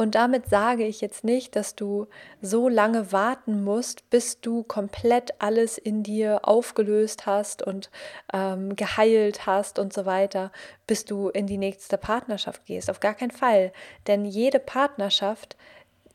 Und 0.00 0.14
damit 0.14 0.48
sage 0.48 0.86
ich 0.86 1.02
jetzt 1.02 1.24
nicht, 1.24 1.54
dass 1.56 1.74
du 1.74 2.06
so 2.40 2.70
lange 2.70 3.12
warten 3.12 3.62
musst, 3.62 4.08
bis 4.08 4.40
du 4.40 4.62
komplett 4.62 5.42
alles 5.42 5.76
in 5.76 6.02
dir 6.02 6.48
aufgelöst 6.48 7.26
hast 7.26 7.62
und 7.62 7.90
ähm, 8.32 8.76
geheilt 8.76 9.44
hast 9.44 9.78
und 9.78 9.92
so 9.92 10.06
weiter, 10.06 10.52
bis 10.86 11.04
du 11.04 11.28
in 11.28 11.46
die 11.46 11.58
nächste 11.58 11.98
Partnerschaft 11.98 12.64
gehst. 12.64 12.88
Auf 12.88 13.00
gar 13.00 13.12
keinen 13.12 13.30
Fall. 13.30 13.74
Denn 14.06 14.24
jede 14.24 14.58
Partnerschaft 14.58 15.58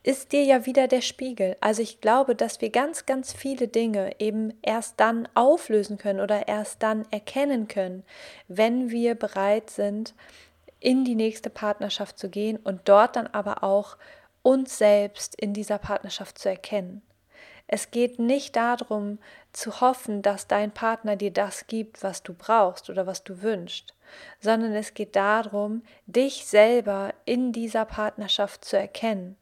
ist 0.05 0.33
dir 0.33 0.43
ja 0.43 0.67
wieder 0.67 0.87
der 0.87 1.01
Spiegel. 1.01 1.57
Also 1.61 1.81
ich 1.81 1.99
glaube, 1.99 2.35
dass 2.35 2.61
wir 2.61 2.69
ganz, 2.69 3.07
ganz 3.07 3.33
viele 3.33 3.67
Dinge 3.67 4.11
eben 4.19 4.53
erst 4.61 4.99
dann 4.99 5.27
auflösen 5.33 5.97
können 5.97 6.19
oder 6.19 6.47
erst 6.47 6.83
dann 6.83 7.07
erkennen 7.09 7.67
können, 7.67 8.03
wenn 8.47 8.91
wir 8.91 9.15
bereit 9.15 9.71
sind, 9.71 10.13
in 10.79 11.05
die 11.05 11.15
nächste 11.15 11.49
Partnerschaft 11.49 12.19
zu 12.19 12.29
gehen 12.29 12.57
und 12.57 12.81
dort 12.85 13.15
dann 13.15 13.25
aber 13.25 13.63
auch 13.63 13.97
uns 14.43 14.77
selbst 14.77 15.33
in 15.41 15.53
dieser 15.53 15.79
Partnerschaft 15.79 16.37
zu 16.37 16.49
erkennen. 16.49 17.01
Es 17.65 17.89
geht 17.89 18.19
nicht 18.19 18.55
darum 18.55 19.17
zu 19.53 19.81
hoffen, 19.81 20.21
dass 20.21 20.45
dein 20.45 20.71
Partner 20.71 21.15
dir 21.15 21.31
das 21.31 21.65
gibt, 21.65 22.03
was 22.03 22.21
du 22.21 22.35
brauchst 22.35 22.91
oder 22.91 23.07
was 23.07 23.23
du 23.23 23.41
wünschst, 23.41 23.95
sondern 24.39 24.73
es 24.73 24.93
geht 24.93 25.15
darum, 25.15 25.81
dich 26.05 26.45
selber 26.45 27.15
in 27.25 27.51
dieser 27.51 27.85
Partnerschaft 27.85 28.63
zu 28.63 28.77
erkennen 28.77 29.35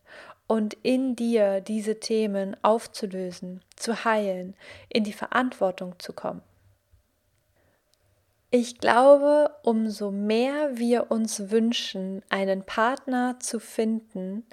und 0.48 0.74
in 0.84 1.16
dir 1.16 1.62
diese 1.62 2.00
Themen 2.00 2.56
aufzulösen, 2.62 3.62
zu 3.76 4.06
heilen, 4.06 4.56
in 4.90 5.04
die 5.04 5.14
Verantwortung 5.14 5.98
zu 6.00 6.14
kommen. 6.14 6.42
Ich 8.56 8.78
glaube, 8.78 9.50
umso 9.64 10.12
mehr 10.12 10.78
wir 10.78 11.10
uns 11.10 11.50
wünschen, 11.50 12.22
einen 12.30 12.64
Partner 12.64 13.38
zu 13.40 13.60
finden, 13.60 14.46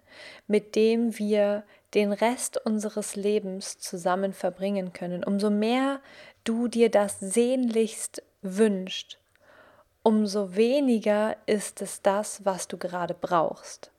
mit 0.46 0.74
dem 0.74 1.18
wir 1.18 1.64
den 1.92 2.12
Rest 2.12 2.64
unseres 2.64 3.14
Lebens 3.14 3.78
zusammen 3.78 4.32
verbringen 4.32 4.94
können, 4.94 5.22
umso 5.22 5.50
mehr 5.50 6.00
du 6.44 6.66
dir 6.66 6.90
das 6.90 7.20
sehnlichst 7.20 8.22
wünscht, 8.40 9.18
umso 10.02 10.54
weniger 10.54 11.36
ist 11.44 11.82
es 11.82 12.00
das, 12.00 12.44
was 12.46 12.68
du 12.68 12.78
gerade 12.78 13.12
brauchst. 13.12 13.90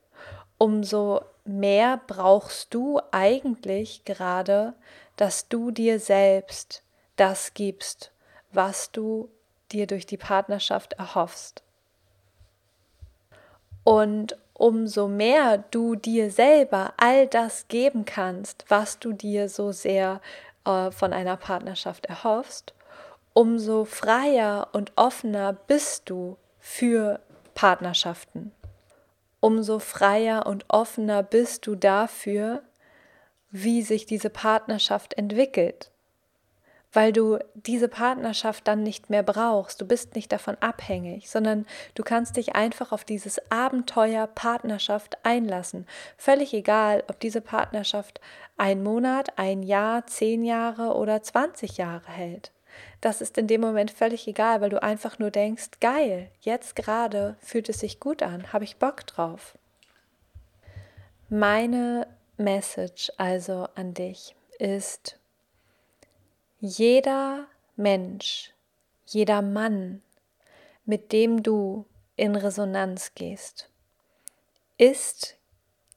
Umso 0.58 1.22
mehr 1.46 2.00
brauchst 2.08 2.74
du 2.74 3.00
eigentlich 3.12 4.06
gerade, 4.06 4.74
dass 5.16 5.48
du 5.48 5.72
dir 5.72 6.00
selbst 6.00 6.84
das 7.16 7.54
gibst, 7.54 8.12
was 8.52 8.92
du 8.92 9.30
dir 9.72 9.88
durch 9.88 10.06
die 10.06 10.18
Partnerschaft 10.18 10.94
erhoffst. 10.94 11.64
Und 13.84 14.38
umso 14.54 15.08
mehr 15.08 15.58
du 15.72 15.96
dir 15.96 16.32
selber 16.32 16.94
all 16.98 17.28
das 17.28 17.68
geben 17.68 18.06
kannst, 18.06 18.66
was 18.70 19.00
du 19.00 19.12
dir 19.14 19.50
so 19.50 19.72
sehr 19.72 20.22
äh, 20.66 20.92
von 20.92 21.14
einer 21.14 21.38
Partnerschaft 21.38 22.06
erhoffst, 22.06 22.74
umso 23.34 23.86
freier 23.86 24.68
und 24.74 24.92
offener 24.96 25.54
bist 25.54 26.10
du 26.10 26.38
für 26.60 27.20
Partnerschaften. 27.56 28.52
Umso 29.42 29.80
freier 29.80 30.46
und 30.46 30.64
offener 30.70 31.22
bist 31.24 31.68
du 31.68 31.76
dafür, 31.76 32.64
wie 33.50 33.82
sich 33.82 34.06
diese 34.06 34.30
Partnerschaft 34.30 35.16
entwickelt 35.16 35.92
weil 36.94 37.14
du 37.14 37.40
diese 37.54 37.88
Partnerschaft 37.88 38.68
dann 38.68 38.84
nicht 38.84 39.10
mehr 39.10 39.24
brauchst. 39.24 39.80
Du 39.82 39.86
bist 39.86 40.16
nicht 40.16 40.32
davon 40.32 40.58
abhängig, 40.60 41.30
sondern 41.30 41.66
du 41.96 42.04
kannst 42.04 42.38
dich 42.38 42.56
einfach 42.56 42.92
auf 42.92 43.06
dieses 43.06 43.40
Abenteuer 43.52 44.28
Partnerschaft 44.28 45.18
einlassen. 45.24 45.88
Völlig 46.18 46.54
egal, 46.54 47.04
ob 47.08 47.20
diese 47.20 47.42
Partnerschaft 47.42 48.20
ein 48.58 48.84
Monat, 48.84 49.38
ein 49.38 49.64
Jahr, 49.64 50.06
zehn 50.06 50.44
Jahre 50.44 50.96
oder 50.96 51.22
20 51.22 51.78
Jahre 51.78 52.12
hält. 52.12 52.52
Das 53.02 53.22
ist 53.22 53.38
in 53.38 53.48
dem 53.48 53.62
Moment 53.62 53.92
völlig 53.92 54.28
egal, 54.28 54.62
weil 54.62 54.70
du 54.70 54.82
einfach 54.82 55.20
nur 55.20 55.32
denkst, 55.32 55.80
geil, 55.80 56.30
jetzt 56.42 56.76
gerade 56.76 57.36
fühlt 57.40 57.70
es 57.70 57.80
sich 57.80 58.00
gut 58.00 58.24
an, 58.24 58.54
habe 58.54 58.64
ich 58.64 58.78
Bock 58.78 59.06
drauf. 59.08 59.58
Meine 61.30 62.08
Message 62.38 63.12
also 63.18 63.68
an 63.76 63.94
dich 63.94 64.36
ist, 64.60 65.18
jeder 66.60 67.48
Mensch, 67.76 68.54
jeder 69.06 69.42
Mann, 69.42 70.02
mit 70.86 71.12
dem 71.12 71.42
du 71.42 71.86
in 72.16 72.36
Resonanz 72.36 73.14
gehst, 73.16 73.70
ist 74.78 75.38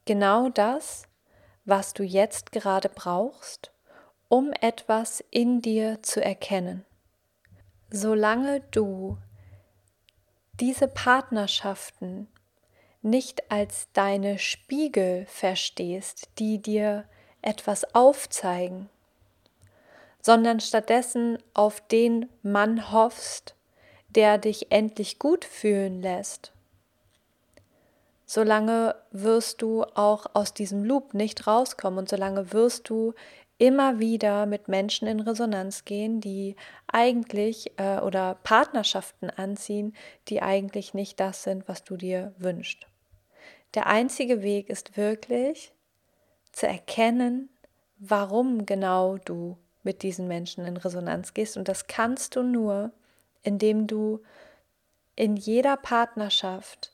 genau 0.05 0.49
das, 0.49 1.07
was 1.65 1.93
du 1.93 2.03
jetzt 2.03 2.53
gerade 2.53 2.89
brauchst, 2.89 3.74
um 4.35 4.53
etwas 4.61 5.23
in 5.31 5.63
dir 5.63 6.03
zu 6.03 6.21
erkennen. 6.21 6.85
Solange 7.89 8.63
du 8.73 9.17
diese 10.59 10.89
Partnerschaften 10.89 12.27
nicht 13.01 13.49
als 13.53 13.87
deine 13.93 14.41
Spiegel 14.41 15.25
verstehst, 15.27 16.31
die 16.41 16.61
dir 16.61 17.05
etwas 17.43 17.95
aufzeigen, 17.95 18.91
sondern 20.21 20.59
stattdessen 20.59 21.39
auf 21.55 21.81
den 21.87 22.29
Mann 22.43 22.91
hoffst, 22.91 23.55
der 24.09 24.39
dich 24.39 24.73
endlich 24.73 25.21
gut 25.21 25.45
fühlen 25.45 26.03
lässt. 26.03 26.51
Solange 28.27 28.97
wirst 29.13 29.63
du 29.63 29.85
auch 29.85 30.27
aus 30.35 30.55
diesem 30.55 30.83
Loop 30.83 31.15
nicht 31.15 31.47
rauskommen 31.47 32.01
und 32.01 32.09
solange 32.09 32.53
wirst 32.53 32.89
du 32.89 33.15
immer 33.59 33.99
wieder 33.99 34.47
mit 34.47 34.69
Menschen 34.69 35.07
in 35.07 35.21
Resonanz 35.21 35.85
gehen, 35.85 36.21
die 36.21 36.57
eigentlich 36.87 37.73
äh, 37.79 38.01
oder 38.01 38.37
Partnerschaften 38.43 39.31
anziehen, 39.31 39.95
die 40.29 40.43
eigentlich 40.43 40.95
nicht 40.95 41.21
das 41.21 41.43
sind, 41.43 41.69
was 41.69 41.85
du 41.85 41.97
dir 41.97 42.35
wünschst. 42.39 42.87
Der 43.75 43.87
einzige 43.87 44.43
Weg 44.43 44.69
ist 44.71 44.97
wirklich 44.97 45.73
zu 46.53 46.67
erkennen, 46.67 47.49
warum 47.99 48.67
genau 48.67 49.19
du 49.19 49.57
mit 49.83 50.03
diesen 50.03 50.29
Menschen 50.29 50.65
in 50.65 50.77
Resonanz 50.77 51.35
gehst. 51.35 51.57
Und 51.57 51.69
das 51.69 51.87
kannst 51.87 52.37
du 52.37 52.43
nur, 52.43 52.93
indem 53.43 53.87
du 53.87 54.23
in 55.17 55.37
jeder 55.37 55.77
Partnerschaft 55.77 56.93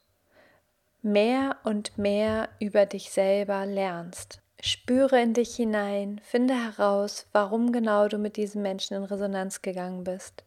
mehr 1.03 1.57
und 1.65 1.97
mehr 1.97 2.49
über 2.59 2.85
dich 2.87 3.11
selber 3.11 3.65
lernst. 3.65 4.43
Spüre 4.63 5.21
in 5.23 5.33
dich 5.33 5.57
hinein, 5.57 6.21
finde 6.23 6.55
heraus, 6.55 7.27
warum 7.33 7.73
genau 7.73 8.09
du 8.09 8.19
mit 8.19 8.37
diesem 8.37 8.61
Menschen 8.61 8.95
in 8.95 9.05
Resonanz 9.05 9.63
gegangen 9.63 10.05
bist. 10.05 10.45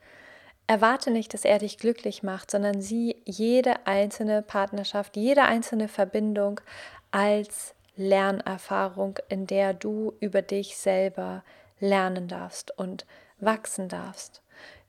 Erwarte 0.68 1.10
nicht, 1.10 1.34
dass 1.34 1.46
er 1.46 1.58
dich 1.58 1.80
glücklich 1.80 2.22
macht, 2.22 2.52
sondern 2.52 2.80
sieh 2.80 3.16
jede 3.26 3.88
einzelne 3.88 4.44
Partnerschaft, 4.44 5.18
jede 5.18 5.44
einzelne 5.44 5.88
Verbindung 5.88 6.62
als 7.10 7.74
Lernerfahrung, 7.96 9.18
in 9.30 9.48
der 9.48 9.74
du 9.74 10.14
über 10.20 10.44
dich 10.44 10.78
selber 10.78 11.44
lernen 11.80 12.28
darfst 12.28 12.78
und 12.78 13.06
wachsen 13.40 13.90
darfst. 13.90 14.43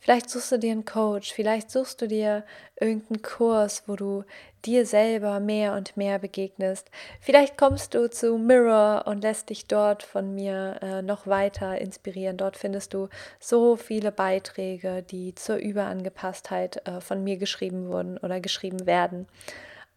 Vielleicht 0.04 0.28
suchst 0.28 0.52
du 0.52 0.58
dir 0.58 0.72
einen 0.72 0.84
Coach, 0.84 1.32
vielleicht 1.32 1.70
suchst 1.70 2.02
du 2.02 2.06
dir 2.06 2.44
irgendeinen 2.78 3.22
Kurs, 3.22 3.84
wo 3.86 3.96
du 3.96 4.24
dir 4.66 4.84
selber 4.84 5.40
mehr 5.40 5.72
und 5.72 5.96
mehr 5.96 6.18
begegnest. 6.18 6.90
Vielleicht 7.22 7.56
kommst 7.56 7.94
du 7.94 8.10
zu 8.10 8.36
Mirror 8.36 9.04
und 9.06 9.22
lässt 9.22 9.48
dich 9.48 9.66
dort 9.66 10.02
von 10.02 10.34
mir 10.34 10.78
äh, 10.82 11.00
noch 11.00 11.26
weiter 11.26 11.80
inspirieren. 11.80 12.36
Dort 12.36 12.58
findest 12.58 12.92
du 12.92 13.08
so 13.40 13.76
viele 13.76 14.12
Beiträge, 14.12 15.02
die 15.02 15.34
zur 15.34 15.56
Überangepasstheit 15.56 16.86
äh, 16.86 17.00
von 17.00 17.24
mir 17.24 17.38
geschrieben 17.38 17.88
wurden 17.88 18.18
oder 18.18 18.40
geschrieben 18.40 18.84
werden. 18.84 19.26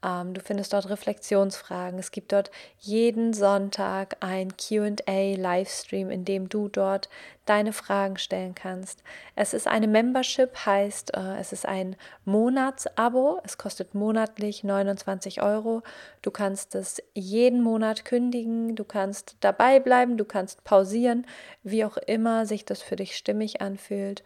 Ähm, 0.07 0.33
du 0.33 0.41
findest 0.41 0.71
dort 0.71 0.89
Reflexionsfragen. 0.89 1.99
Es 1.99 2.11
gibt 2.11 2.31
dort 2.31 2.49
jeden 2.79 3.33
Sonntag 3.33 4.15
ein 4.21 4.55
QA-Livestream, 4.55 6.09
in 6.09 6.23
dem 6.23 6.47
du 6.47 6.69
dort 6.69 7.09
deine 7.45 7.73
Fragen 7.73 8.17
stellen 8.17 8.55
kannst. 8.55 9.03
Es 9.35 9.53
ist 9.53 9.67
eine 9.67 9.87
Membership, 9.87 10.65
heißt, 10.65 11.15
äh, 11.15 11.37
es 11.39 11.51
ist 11.51 11.65
ein 11.65 11.97
Monatsabo. 12.23 13.41
Es 13.43 13.57
kostet 13.57 13.95
monatlich 13.95 14.63
29 14.63 15.41
Euro. 15.41 15.83
Du 16.21 16.31
kannst 16.31 16.75
es 16.75 17.01
jeden 17.13 17.61
Monat 17.61 18.05
kündigen. 18.05 18.75
Du 18.75 18.85
kannst 18.85 19.35
dabei 19.41 19.79
bleiben. 19.81 20.17
Du 20.17 20.25
kannst 20.25 20.63
pausieren, 20.63 21.25
wie 21.63 21.83
auch 21.83 21.97
immer 21.97 22.45
sich 22.45 22.63
das 22.63 22.81
für 22.81 22.95
dich 22.95 23.17
stimmig 23.17 23.61
anfühlt. 23.61 24.23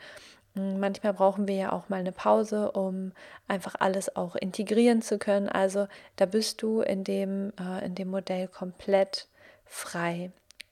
Hm, 0.55 0.79
manchmal 0.79 1.13
brauchen 1.13 1.47
wir 1.47 1.55
ja 1.55 1.71
auch 1.71 1.89
mal 1.89 1.99
eine 1.99 2.11
Pause, 2.11 2.71
um 2.71 3.13
einfach 3.47 3.75
alles 3.79 4.15
auch 4.15 4.35
integrieren 4.35 5.01
zu 5.01 5.17
können. 5.17 5.49
Also 5.49 5.87
da 6.17 6.25
bist 6.25 6.61
du 6.61 6.81
in 6.81 7.03
dem, 7.03 7.53
äh, 7.59 7.85
in 7.85 7.95
dem 7.95 8.09
Modell 8.09 8.47
komplett 8.47 9.27
frei. 9.65 10.31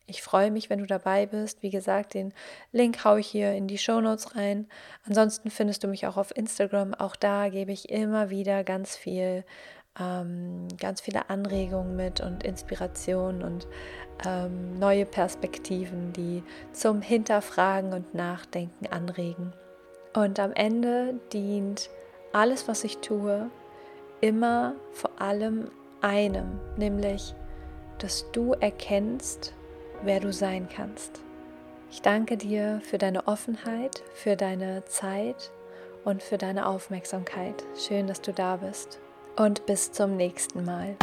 Ich 0.10 0.24
freue 0.24 0.50
mich, 0.50 0.70
wenn 0.70 0.80
du 0.80 0.88
dabei 0.88 1.28
bist. 1.28 1.62
Wie 1.62 1.70
gesagt, 1.70 2.15
den 2.15 2.34
Link 2.72 3.06
haue 3.06 3.20
ich 3.20 3.28
hier 3.28 3.54
in 3.54 3.68
die 3.68 3.78
Show 3.78 4.02
Notes 4.02 4.36
rein. 4.36 4.68
Ansonsten 5.08 5.52
findest 5.52 5.84
du 5.84 5.88
mich 5.88 6.08
auch 6.08 6.18
auf 6.18 6.36
Instagram. 6.36 6.96
Auch 6.96 7.15
da 7.15 7.50
gebe 7.50 7.72
ich 7.72 7.89
immer 7.89 8.32
wieder 8.32 8.63
ganz 8.63 8.96
viel, 8.96 9.46
ähm, 10.00 10.68
ganz 10.80 11.00
viele 11.02 11.30
Anregungen 11.30 11.96
mit 11.96 12.22
und 12.22 12.44
Inspirationen 12.44 13.44
und 13.44 13.68
ähm, 14.26 14.80
neue 14.80 15.06
Perspektiven, 15.06 16.12
die 16.13 16.44
zum 16.74 17.02
Hinterfragen 17.04 17.94
und 17.94 18.15
Nachdenken 18.15 18.88
anregen. 18.88 19.54
Und 20.19 20.38
am 20.38 20.51
Ende 20.51 21.17
dient 21.32 21.89
alles, 22.34 22.67
was 22.67 22.84
ich 22.84 22.97
tue, 22.97 23.49
immer 24.19 24.75
vor 24.91 25.12
allem 25.17 25.71
einem, 26.01 26.60
nämlich, 26.75 27.34
dass 27.99 28.29
du 28.34 28.51
erkennst, 28.51 29.53
wer 30.03 30.19
du 30.19 30.34
sein 30.34 30.67
kannst. 30.67 31.21
Ich 31.89 32.01
danke 32.01 32.36
dir 32.36 32.82
für 32.84 32.97
deine 32.97 33.29
Offenheit, 33.29 34.03
für 34.13 34.36
deine 34.36 34.84
Zeit 34.84 35.51
und 36.03 36.21
für 36.21 36.38
deine 36.38 36.67
Aufmerksamkeit. 36.67 37.63
Schön, 37.77 38.08
dass 38.08 38.19
du 38.19 38.34
da 38.34 38.58
bist. 38.58 38.99
Und 39.38 39.65
bis 39.67 39.93
zum 39.93 40.17
nächsten 40.17 40.65
Mal. 40.65 40.97